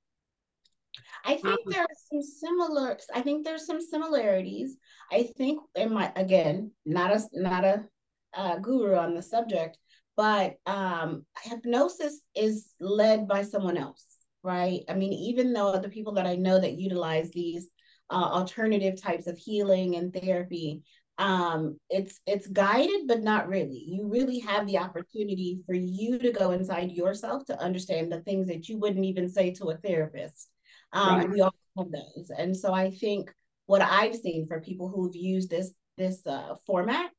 [1.24, 2.98] I think um, there's some similar.
[3.14, 4.76] I think there's some similarities.
[5.10, 7.84] I think in my again, not a not a
[8.34, 9.78] uh, guru on the subject,
[10.16, 14.04] but um, hypnosis is led by someone else,
[14.42, 14.80] right?
[14.88, 17.68] I mean, even though the people that I know that utilize these
[18.10, 20.82] uh, alternative types of healing and therapy,
[21.18, 26.32] um it's it's guided but not really you really have the opportunity for you to
[26.32, 30.48] go inside yourself to understand the things that you wouldn't even say to a therapist
[30.92, 31.30] um right.
[31.30, 33.30] we all have those and so i think
[33.66, 37.10] what i've seen for people who've used this this uh, format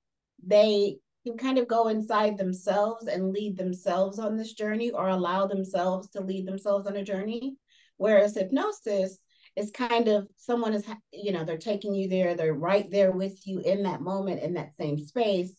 [0.45, 5.47] they can kind of go inside themselves and lead themselves on this journey or allow
[5.47, 7.55] themselves to lead themselves on a journey.
[7.97, 9.17] Whereas hypnosis
[9.55, 13.45] is kind of someone is you know they're taking you there they're right there with
[13.45, 15.55] you in that moment in that same space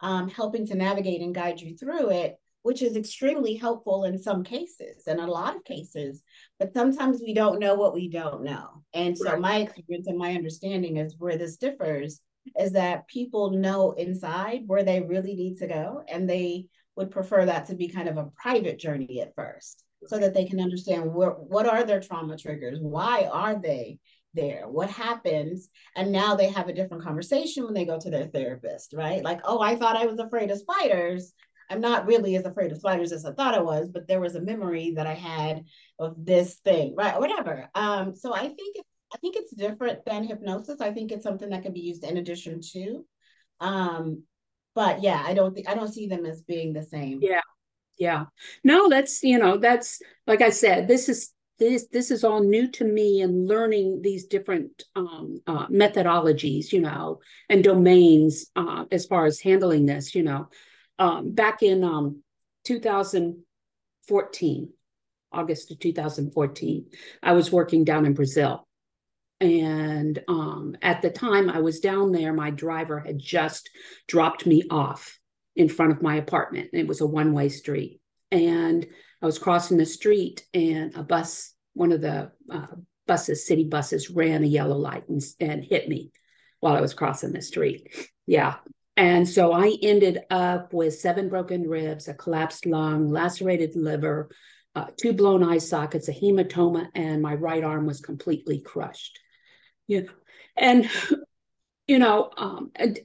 [0.00, 4.44] um, helping to navigate and guide you through it which is extremely helpful in some
[4.44, 6.22] cases and a lot of cases.
[6.58, 8.82] But sometimes we don't know what we don't know.
[8.92, 9.40] And so right.
[9.40, 12.20] my experience and my understanding is where this differs
[12.58, 17.46] is that people know inside where they really need to go and they would prefer
[17.46, 21.12] that to be kind of a private journey at first so that they can understand
[21.12, 22.78] where, what are their trauma triggers?
[22.80, 23.98] Why are they
[24.34, 24.68] there?
[24.68, 25.68] What happens?
[25.96, 29.22] And now they have a different conversation when they go to their therapist right?
[29.22, 31.32] Like oh i thought i was afraid of spiders.
[31.70, 34.34] I'm not really as afraid of spiders as i thought i was but there was
[34.34, 35.64] a memory that i had
[35.98, 37.18] of this thing right?
[37.18, 37.68] Whatever.
[37.74, 38.76] Um so i think
[39.14, 40.80] i think it's different than hypnosis.
[40.80, 43.04] I think it's something that can be used in addition to
[43.60, 44.22] um
[44.74, 47.20] but yeah i don't think i don't see them as being the same.
[47.22, 47.40] Yeah
[47.98, 48.24] yeah.
[48.64, 52.70] No that's you know that's like i said this is this this is all new
[52.70, 59.06] to me and learning these different um, uh, methodologies you know and domains uh, as
[59.06, 60.48] far as handling this you know.
[61.00, 62.24] Um, back in um,
[62.64, 64.72] 2014
[65.30, 66.86] august of 2014
[67.22, 68.66] i was working down in brazil
[69.40, 73.70] and um, at the time i was down there my driver had just
[74.08, 75.18] dropped me off
[75.58, 76.70] in front of my apartment.
[76.72, 78.00] It was a one way street.
[78.30, 78.86] And
[79.20, 82.66] I was crossing the street, and a bus, one of the uh,
[83.06, 86.12] buses, city buses, ran a yellow light and, and hit me
[86.60, 87.92] while I was crossing the street.
[88.26, 88.56] Yeah.
[88.96, 94.30] And so I ended up with seven broken ribs, a collapsed lung, lacerated liver,
[94.76, 99.18] uh, two blown eye sockets, a hematoma, and my right arm was completely crushed.
[99.88, 100.02] Yeah.
[100.56, 100.88] And,
[101.88, 103.00] you know, um, and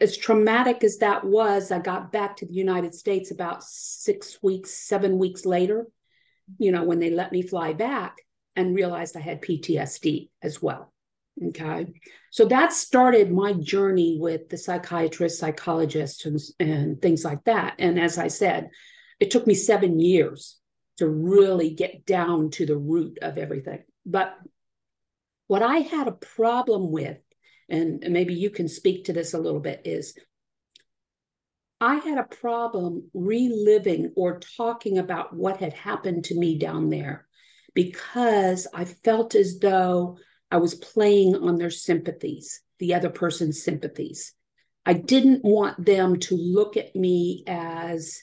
[0.00, 4.70] as traumatic as that was, I got back to the United States about six weeks,
[4.70, 5.86] seven weeks later,
[6.58, 8.18] you know, when they let me fly back
[8.56, 10.92] and realized I had PTSD as well.
[11.48, 11.92] Okay.
[12.30, 17.74] So that started my journey with the psychiatrist, psychologist, and, and things like that.
[17.78, 18.70] And as I said,
[19.20, 20.58] it took me seven years
[20.98, 23.84] to really get down to the root of everything.
[24.04, 24.36] But
[25.48, 27.18] what I had a problem with
[27.68, 30.14] and maybe you can speak to this a little bit, is
[31.80, 37.26] I had a problem reliving or talking about what had happened to me down there
[37.74, 40.18] because I felt as though
[40.50, 44.32] I was playing on their sympathies, the other person's sympathies.
[44.86, 48.22] I didn't want them to look at me as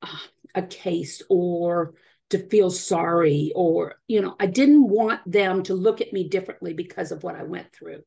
[0.00, 0.08] uh,
[0.54, 1.94] a case or
[2.30, 6.74] to feel sorry or, you know, I didn't want them to look at me differently
[6.74, 8.02] because of what I went through.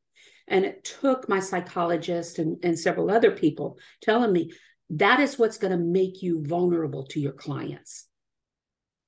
[0.47, 4.51] And it took my psychologist and, and several other people telling me
[4.91, 8.07] that is what's going to make you vulnerable to your clients.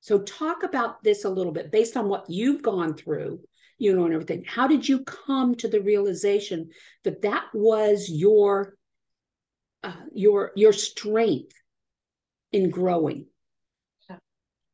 [0.00, 3.40] So, talk about this a little bit based on what you've gone through,
[3.78, 4.44] you know, and everything.
[4.46, 6.70] How did you come to the realization
[7.04, 8.76] that that was your
[9.82, 11.54] uh, your your strength
[12.52, 13.26] in growing?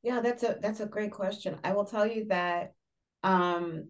[0.03, 1.59] Yeah, that's a that's a great question.
[1.63, 2.73] I will tell you that
[3.23, 3.89] um,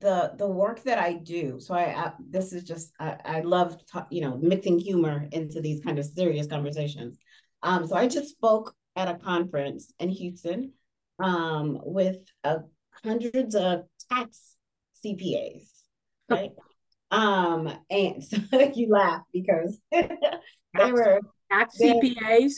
[0.00, 1.58] the the work that I do.
[1.60, 3.76] So I, I this is just I, I love
[4.10, 7.18] you know mixing humor into these kind of serious conversations.
[7.62, 10.72] Um, so I just spoke at a conference in Houston
[11.18, 12.58] um, with uh,
[13.04, 14.56] hundreds of tax
[15.04, 15.70] CPAs,
[16.28, 16.50] right?
[17.10, 18.38] um, and so
[18.74, 20.08] you laugh because they
[20.78, 21.20] were
[21.50, 22.52] tax CPAs.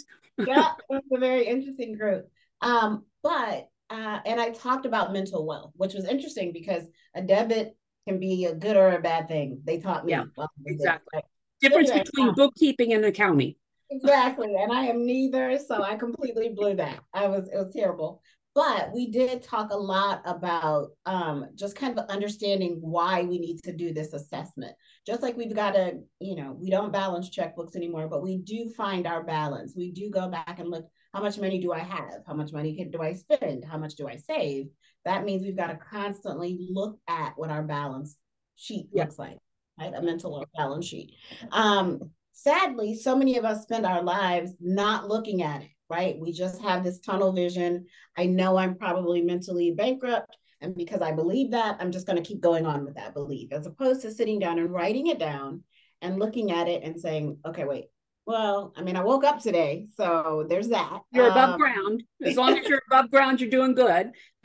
[0.46, 2.28] Yeah, it's a very interesting group.
[2.60, 6.84] Um, but uh, and I talked about mental wealth, which was interesting because
[7.14, 7.76] a debit
[8.06, 9.60] can be a good or a bad thing.
[9.64, 10.12] They taught me.
[10.12, 10.24] Yeah,
[10.66, 11.08] exactly.
[11.14, 11.24] Right?
[11.60, 13.54] Difference between bookkeeping and accounting.
[13.90, 14.54] Exactly.
[14.54, 15.58] And I am neither.
[15.58, 17.00] So I completely blew that.
[17.12, 18.22] I was, it was terrible.
[18.58, 23.62] But we did talk a lot about um, just kind of understanding why we need
[23.62, 24.74] to do this assessment.
[25.06, 28.68] Just like we've got to, you know, we don't balance checkbooks anymore, but we do
[28.76, 29.74] find our balance.
[29.76, 32.24] We do go back and look how much money do I have?
[32.26, 33.64] How much money can, do I spend?
[33.64, 34.66] How much do I save?
[35.04, 38.16] That means we've got to constantly look at what our balance
[38.56, 39.04] sheet yeah.
[39.04, 39.38] looks like,
[39.78, 39.94] right?
[39.94, 41.12] A mental balance sheet.
[41.52, 46.18] Um, sadly, so many of us spend our lives not looking at it, right?
[46.18, 47.86] We just have this tunnel vision.
[48.16, 50.36] I know I'm probably mentally bankrupt.
[50.60, 53.52] And because I believe that, I'm just going to keep going on with that belief,
[53.52, 55.62] as opposed to sitting down and writing it down
[56.02, 57.86] and looking at it and saying, okay, wait,
[58.26, 61.00] well, I mean, I woke up today, so there's that.
[61.12, 62.02] You're above um, ground.
[62.22, 64.10] As long as you're above ground, you're doing good.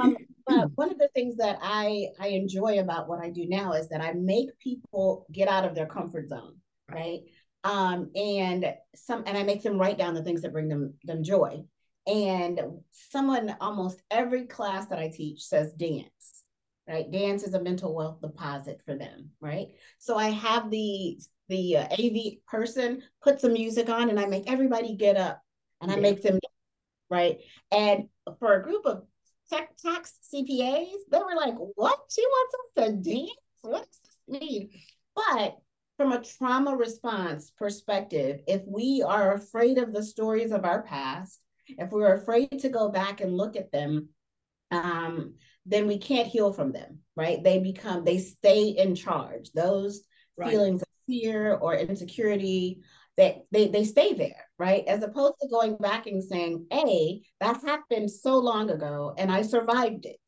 [0.00, 3.72] um, but one of the things that I I enjoy about what I do now
[3.72, 6.56] is that I make people get out of their comfort zone,
[6.88, 7.22] right?
[7.64, 11.22] Um, and some and I make them write down the things that bring them them
[11.22, 11.64] joy.
[12.06, 12.60] And
[13.10, 16.44] someone almost every class that I teach says dance,
[16.88, 17.10] right?
[17.10, 19.68] Dance is a mental wealth deposit for them, right?
[19.98, 24.50] So I have the the uh, AV person put some music on, and I make
[24.50, 25.42] everybody get up,
[25.80, 26.38] and I make them
[27.10, 27.38] right.
[27.70, 29.02] And for a group of
[29.50, 31.98] tech tax CPAs, they were like, "What?
[32.10, 33.30] She wants us to dance?
[33.62, 34.70] What does this mean?"
[35.14, 35.56] But
[35.98, 41.40] from a trauma response perspective, if we are afraid of the stories of our past,
[41.66, 44.08] if we're afraid to go back and look at them,
[44.70, 45.34] um,
[45.66, 47.42] then we can't heal from them, right?
[47.42, 49.50] They become, they stay in charge.
[49.52, 50.02] Those
[50.36, 50.48] right.
[50.50, 52.80] feelings of fear or insecurity,
[53.16, 54.84] they, they, they stay there, right?
[54.86, 59.42] As opposed to going back and saying, hey, that happened so long ago and I
[59.42, 60.20] survived it.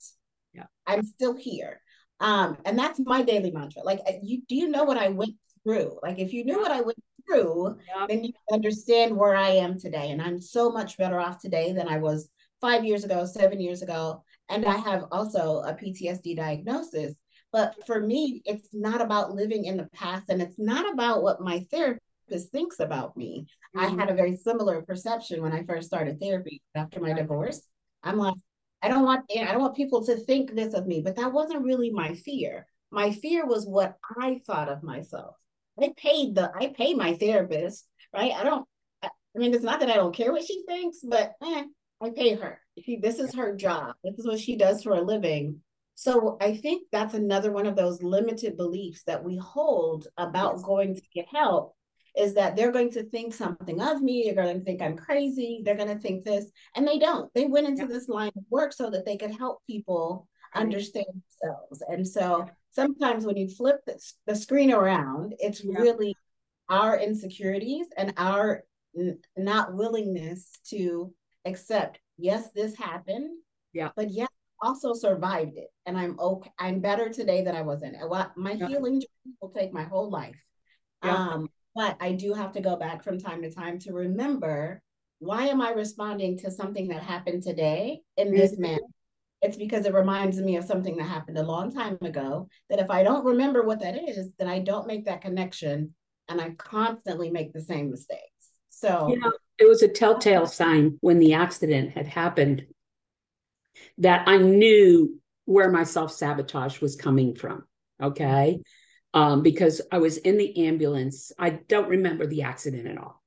[0.53, 0.67] Yeah.
[0.85, 1.81] I'm still here.
[2.19, 3.83] Um, and that's my daily mantra.
[3.83, 5.99] Like, you do you know what I went through?
[6.03, 8.07] Like, if you knew what I went through, yeah.
[8.09, 10.11] then you understand where I am today.
[10.11, 12.29] And I'm so much better off today than I was
[12.61, 14.23] five years ago, seven years ago.
[14.49, 17.15] And I have also a PTSD diagnosis.
[17.53, 21.41] But for me, it's not about living in the past and it's not about what
[21.41, 23.47] my therapist thinks about me.
[23.77, 23.87] Mm-hmm.
[23.87, 27.61] I had a very similar perception when I first started therapy after my divorce.
[28.03, 28.35] I'm like,
[28.83, 31.65] I don't want I don't want people to think this of me, but that wasn't
[31.65, 32.67] really my fear.
[32.91, 35.37] My fear was what I thought of myself.
[35.79, 38.33] I paid the I pay my therapist, right?
[38.33, 38.67] I don't
[39.03, 41.65] I mean it's not that I don't care what she thinks, but eh,
[42.01, 42.61] I pay her.
[42.85, 43.95] She, this is her job.
[44.03, 45.61] This is what she does for a living.
[45.95, 50.65] So I think that's another one of those limited beliefs that we hold about yes.
[50.65, 51.75] going to get help
[52.17, 54.23] is that they're going to think something of me.
[54.25, 55.61] They're going to think I'm crazy.
[55.65, 57.33] They're going to think this, and they don't.
[57.35, 57.89] They went into yeah.
[57.89, 61.83] this line of work so that they could help people understand themselves.
[61.87, 65.79] And so sometimes when you flip the, the screen around, it's yeah.
[65.79, 66.17] really
[66.69, 68.65] our insecurities and our
[68.99, 71.13] n- not willingness to
[71.45, 73.31] accept, yes, this happened.
[73.73, 73.91] Yeah.
[73.97, 74.29] But yes,
[74.63, 75.69] also survived it.
[75.87, 76.51] And I'm okay.
[76.59, 77.97] I'm better today than I was in.
[78.37, 78.67] My yeah.
[78.67, 79.03] healing
[79.41, 80.43] will take my whole life.
[81.05, 81.17] Yeah.
[81.17, 84.83] Um, but I do have to go back from time to time to remember
[85.21, 88.81] why am I responding to something that happened today in this manner?
[89.43, 92.49] It's because it reminds me of something that happened a long time ago.
[92.69, 95.95] That if I don't remember what that is, then I don't make that connection
[96.29, 98.21] and I constantly make the same mistakes.
[98.69, 102.67] So, you know, it was a telltale sign when the accident had happened
[103.99, 107.65] that I knew where my self sabotage was coming from.
[108.03, 108.61] Okay.
[109.13, 111.33] Um, because I was in the ambulance.
[111.39, 113.21] I don't remember the accident at all.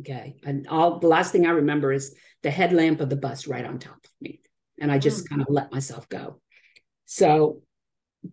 [0.00, 0.36] Okay.
[0.44, 3.78] And all the last thing I remember is the headlamp of the bus right on
[3.78, 4.40] top of me
[4.82, 5.28] and I just mm.
[5.30, 6.40] kind of let myself go.
[7.06, 7.62] So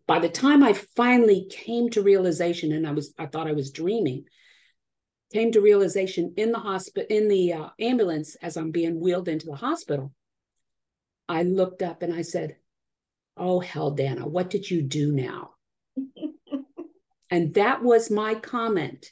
[0.07, 3.71] by the time I finally came to realization, and I was I thought I was
[3.71, 4.25] dreaming,
[5.31, 9.45] came to realization in the hospital in the uh, ambulance as I'm being wheeled into
[9.45, 10.11] the hospital.
[11.29, 12.57] I looked up and I said,
[13.37, 15.51] "Oh hell, Dana, what did you do now?"
[17.29, 19.11] and that was my comment.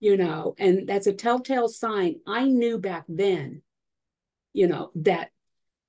[0.00, 2.16] You know, and that's a telltale sign.
[2.26, 3.62] I knew back then,
[4.52, 5.30] you know, that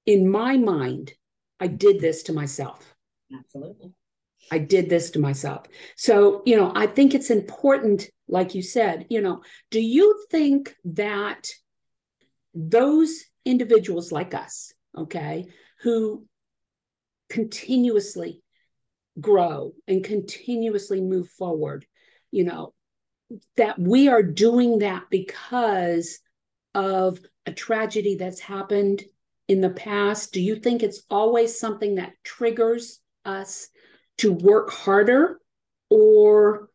[0.06, 1.14] in my mind,
[1.60, 2.96] I did this to myself.
[3.34, 3.94] Absolutely.
[4.52, 5.66] I did this to myself.
[5.96, 9.42] So, you know, I think it's important, like you said, you know,
[9.72, 11.50] do you think that
[12.54, 15.46] those individuals like us, okay,
[15.82, 16.26] who
[17.30, 18.42] continuously
[19.20, 21.86] grow and continuously move forward,
[22.32, 22.74] you know,
[23.58, 26.20] that we are doing that because
[26.76, 29.04] of a tragedy that's happened
[29.48, 30.34] in the past?
[30.34, 33.68] Do you think it's always something that triggers us
[34.20, 35.40] to work harder
[35.90, 36.70] or?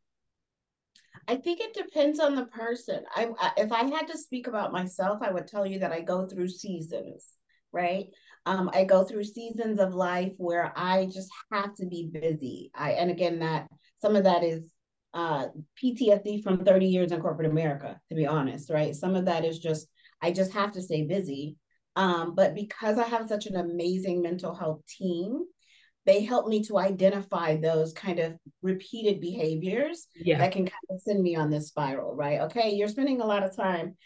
[1.27, 3.05] I think it depends on the person.
[3.15, 6.27] I, if I had to speak about myself, I would tell you that I go
[6.27, 7.27] through seasons,
[7.71, 8.07] right?
[8.47, 12.71] Um, I go through seasons of life where I just have to be busy.
[12.75, 13.69] I and again that
[14.01, 14.73] some of that is
[15.13, 15.49] uh,
[15.83, 18.95] PTSD from 30 years in corporate America, to be honest, right?
[18.95, 19.89] Some of that is just
[20.23, 21.57] I just have to stay busy.
[21.99, 25.43] Um, but because I have such an amazing mental health team,
[26.07, 30.39] they help me to identify those kind of repeated behaviors yeah.
[30.39, 32.43] that can kind of send me on this spiral, right?
[32.43, 33.97] Okay, you're spending a lot of time,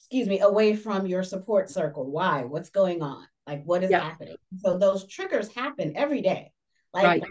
[0.00, 2.10] excuse me, away from your support circle.
[2.10, 2.44] Why?
[2.44, 3.26] What's going on?
[3.46, 4.00] Like, what is yeah.
[4.00, 4.36] happening?
[4.64, 6.50] So those triggers happen every day.
[6.94, 7.22] Like, right.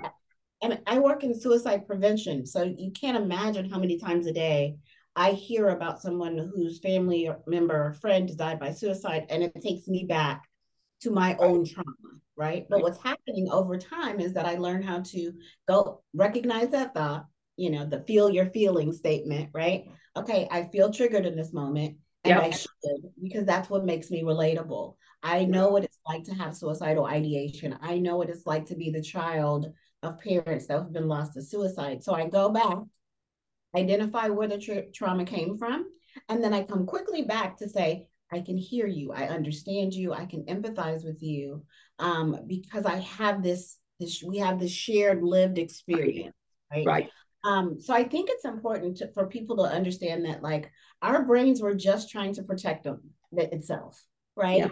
[0.62, 2.46] and I work in suicide prevention.
[2.46, 4.76] So you can't imagine how many times a day
[5.18, 9.88] I hear about someone whose family member or friend died by suicide, and it takes
[9.88, 10.44] me back
[11.02, 11.92] to my own trauma,
[12.38, 12.68] right?
[12.70, 15.34] But what's happening over time is that I learn how to
[15.68, 19.86] go recognize that thought, you know, the feel your feeling statement, right?
[20.16, 22.44] Okay, I feel triggered in this moment, and yep.
[22.44, 22.70] I should
[23.22, 24.98] because that's what makes me relatable.
[25.24, 27.76] I know what it's like to have suicidal ideation.
[27.82, 31.34] I know what it's like to be the child of parents that have been lost
[31.34, 32.04] to suicide.
[32.04, 32.78] So I go back,
[33.76, 35.86] identify where the tra- trauma came from,
[36.30, 40.14] and then I come quickly back to say, I can hear you, I understand you,
[40.14, 41.64] I can empathize with you,
[42.00, 46.36] um, because I have this this we have this shared lived experience,
[46.72, 46.86] right?
[46.86, 47.10] Right.
[47.44, 50.70] Um, so I think it's important to, for people to understand that like
[51.02, 53.02] our brains were just trying to protect them
[53.32, 54.04] itself,
[54.36, 54.58] right?
[54.58, 54.68] Yeah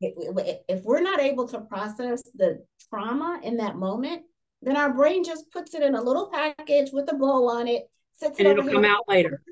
[0.00, 4.22] if we're not able to process the trauma in that moment,
[4.62, 7.88] then our brain just puts it in a little package with a bow on it,
[8.18, 9.42] sits and it it'll come out later.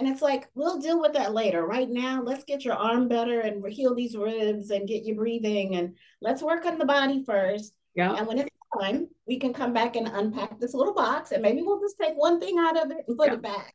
[0.00, 1.64] And it's like, we'll deal with that later.
[1.64, 5.76] Right now, let's get your arm better and heal these ribs and get you breathing
[5.76, 7.72] and let's work on the body first.
[7.94, 8.12] Yeah.
[8.14, 8.50] And when it's
[8.80, 12.14] time, we can come back and unpack this little box and maybe we'll just take
[12.14, 13.34] one thing out of it and put yeah.
[13.34, 13.74] it back.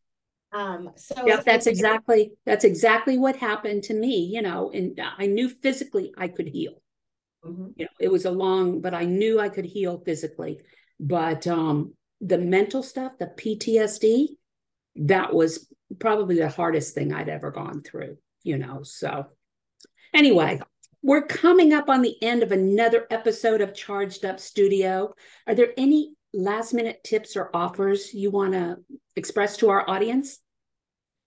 [0.52, 5.28] Um, so yeah, that's exactly that's exactly what happened to me, you know, and I
[5.28, 6.82] knew physically I could heal.
[7.46, 7.68] Mm-hmm.
[7.76, 10.60] You know, it was a long, but I knew I could heal physically.
[11.00, 14.30] But um the mental stuff, the PTSD,
[14.96, 15.68] that was
[16.00, 18.84] probably the hardest thing I'd ever gone through, you know.
[18.84, 19.28] So
[20.14, 20.60] anyway,
[21.02, 25.14] we're coming up on the end of another episode of Charged Up Studio.
[25.48, 28.78] Are there any last minute tips or offers you want to
[29.16, 30.40] express to our audience?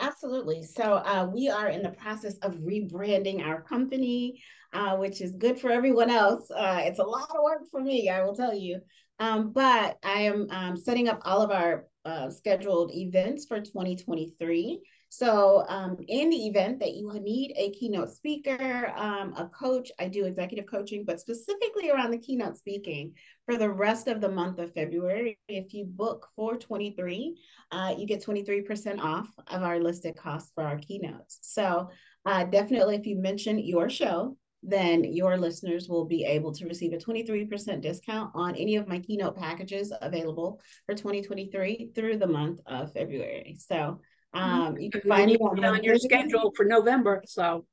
[0.00, 0.62] Absolutely.
[0.64, 4.42] So uh, we are in the process of rebranding our company,
[4.72, 6.50] uh, which is good for everyone else.
[6.50, 8.80] Uh, it's a lot of work for me, I will tell you.
[9.18, 14.80] Um, but I am um, setting up all of our uh, scheduled events for 2023.
[15.08, 20.08] So, um, in the event that you need a keynote speaker, um, a coach, I
[20.08, 23.12] do executive coaching, but specifically around the keynote speaking
[23.44, 25.38] for the rest of the month of February.
[25.48, 27.36] If you book for 23,
[27.72, 31.40] uh, you get 23% off of our listed costs for our keynotes.
[31.42, 31.90] So,
[32.24, 36.92] uh, definitely, if you mention your show, then your listeners will be able to receive
[36.92, 42.60] a 23% discount on any of my keynote packages available for 2023 through the month
[42.66, 43.56] of February.
[43.58, 44.00] So,
[44.34, 47.22] um, you can find me on, on your schedule for November.
[47.26, 47.66] So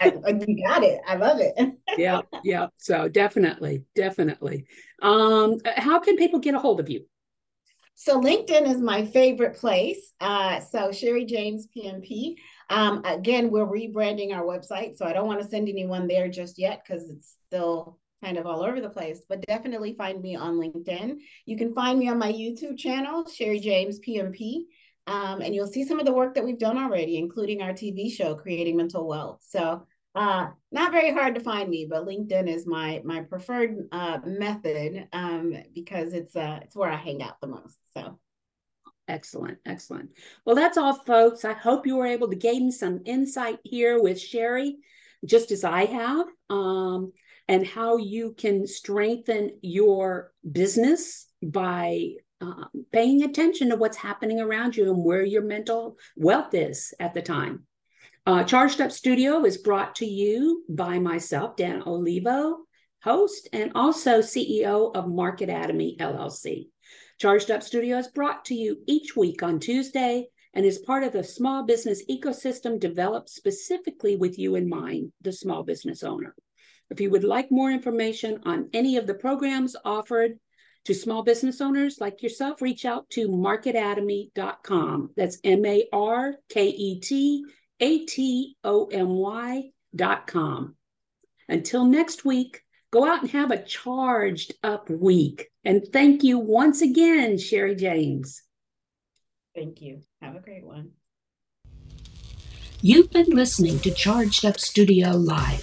[0.00, 0.12] I,
[0.46, 1.00] you got it.
[1.06, 1.54] I love it.
[1.98, 2.68] yeah, yeah.
[2.76, 4.66] So definitely, definitely.
[5.02, 7.04] Um, how can people get a hold of you?
[7.94, 10.12] So LinkedIn is my favorite place.
[10.20, 12.36] Uh, so Sherry James PMP.
[12.70, 16.58] Um, again, we're rebranding our website, so I don't want to send anyone there just
[16.58, 19.22] yet because it's still kind of all over the place.
[19.28, 21.18] But definitely find me on LinkedIn.
[21.46, 24.64] You can find me on my YouTube channel, Sherry James PMP.
[25.06, 28.12] Um, and you'll see some of the work that we've done already, including our TV
[28.12, 29.40] show, Creating Mental Wealth.
[29.40, 34.18] So uh, not very hard to find me, but LinkedIn is my my preferred uh,
[34.26, 37.78] method um, because it's uh, it's where I hang out the most.
[37.96, 38.18] So.
[39.08, 40.10] Excellent, excellent.
[40.44, 41.44] Well, that's all, folks.
[41.44, 44.76] I hope you were able to gain some insight here with Sherry,
[45.24, 47.12] just as I have, um,
[47.48, 52.10] and how you can strengthen your business by
[52.42, 57.14] uh, paying attention to what's happening around you and where your mental wealth is at
[57.14, 57.64] the time.
[58.26, 62.58] Uh, Charged Up Studio is brought to you by myself, Dana Olivo,
[63.02, 66.68] host and also CEO of MarketAtomy LLC.
[67.18, 71.12] Charged Up Studio is brought to you each week on Tuesday and is part of
[71.12, 76.34] the small business ecosystem developed specifically with you in mind, the small business owner.
[76.90, 80.38] If you would like more information on any of the programs offered,
[80.84, 85.10] to small business owners like yourself, reach out to marketatomy.com.
[85.16, 87.44] That's M A R K E T
[87.80, 90.76] A T O M Y.com.
[91.46, 95.48] Until next week, go out and have a charged up week.
[95.64, 98.42] And thank you once again, Sherry James.
[99.54, 100.02] Thank you.
[100.22, 100.90] Have a great one.
[102.80, 105.62] You've been listening to Charged Up Studio Live,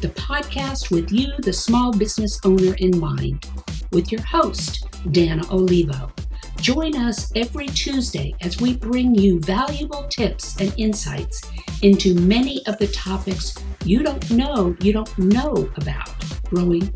[0.00, 3.46] the podcast with you, the small business owner, in mind
[3.92, 6.12] with your host, Dana Olivo.
[6.60, 11.40] Join us every Tuesday as we bring you valuable tips and insights
[11.82, 13.54] into many of the topics
[13.84, 16.10] you don't know you don't know about
[16.44, 16.92] growing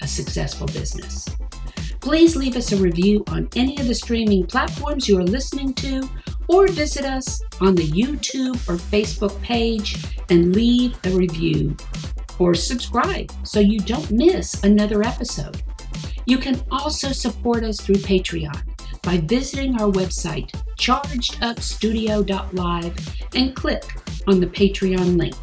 [0.00, 1.28] a successful business.
[2.00, 6.08] Please leave us a review on any of the streaming platforms you are listening to,
[6.48, 9.96] or visit us on the YouTube or Facebook page
[10.30, 11.76] and leave a review
[12.38, 15.62] or subscribe so you don't miss another episode.
[16.26, 18.73] You can also support us through Patreon
[19.04, 23.84] by visiting our website, chargedupstudio.live, and click
[24.26, 25.36] on the Patreon link.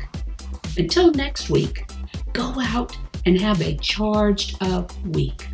[0.78, 1.86] Until next week,
[2.34, 5.47] go out and have a charged up week.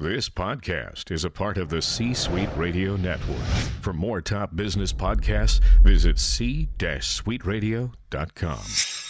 [0.00, 3.42] This podcast is a part of the C Suite Radio Network.
[3.82, 9.07] For more top business podcasts, visit c-suiteradio.com.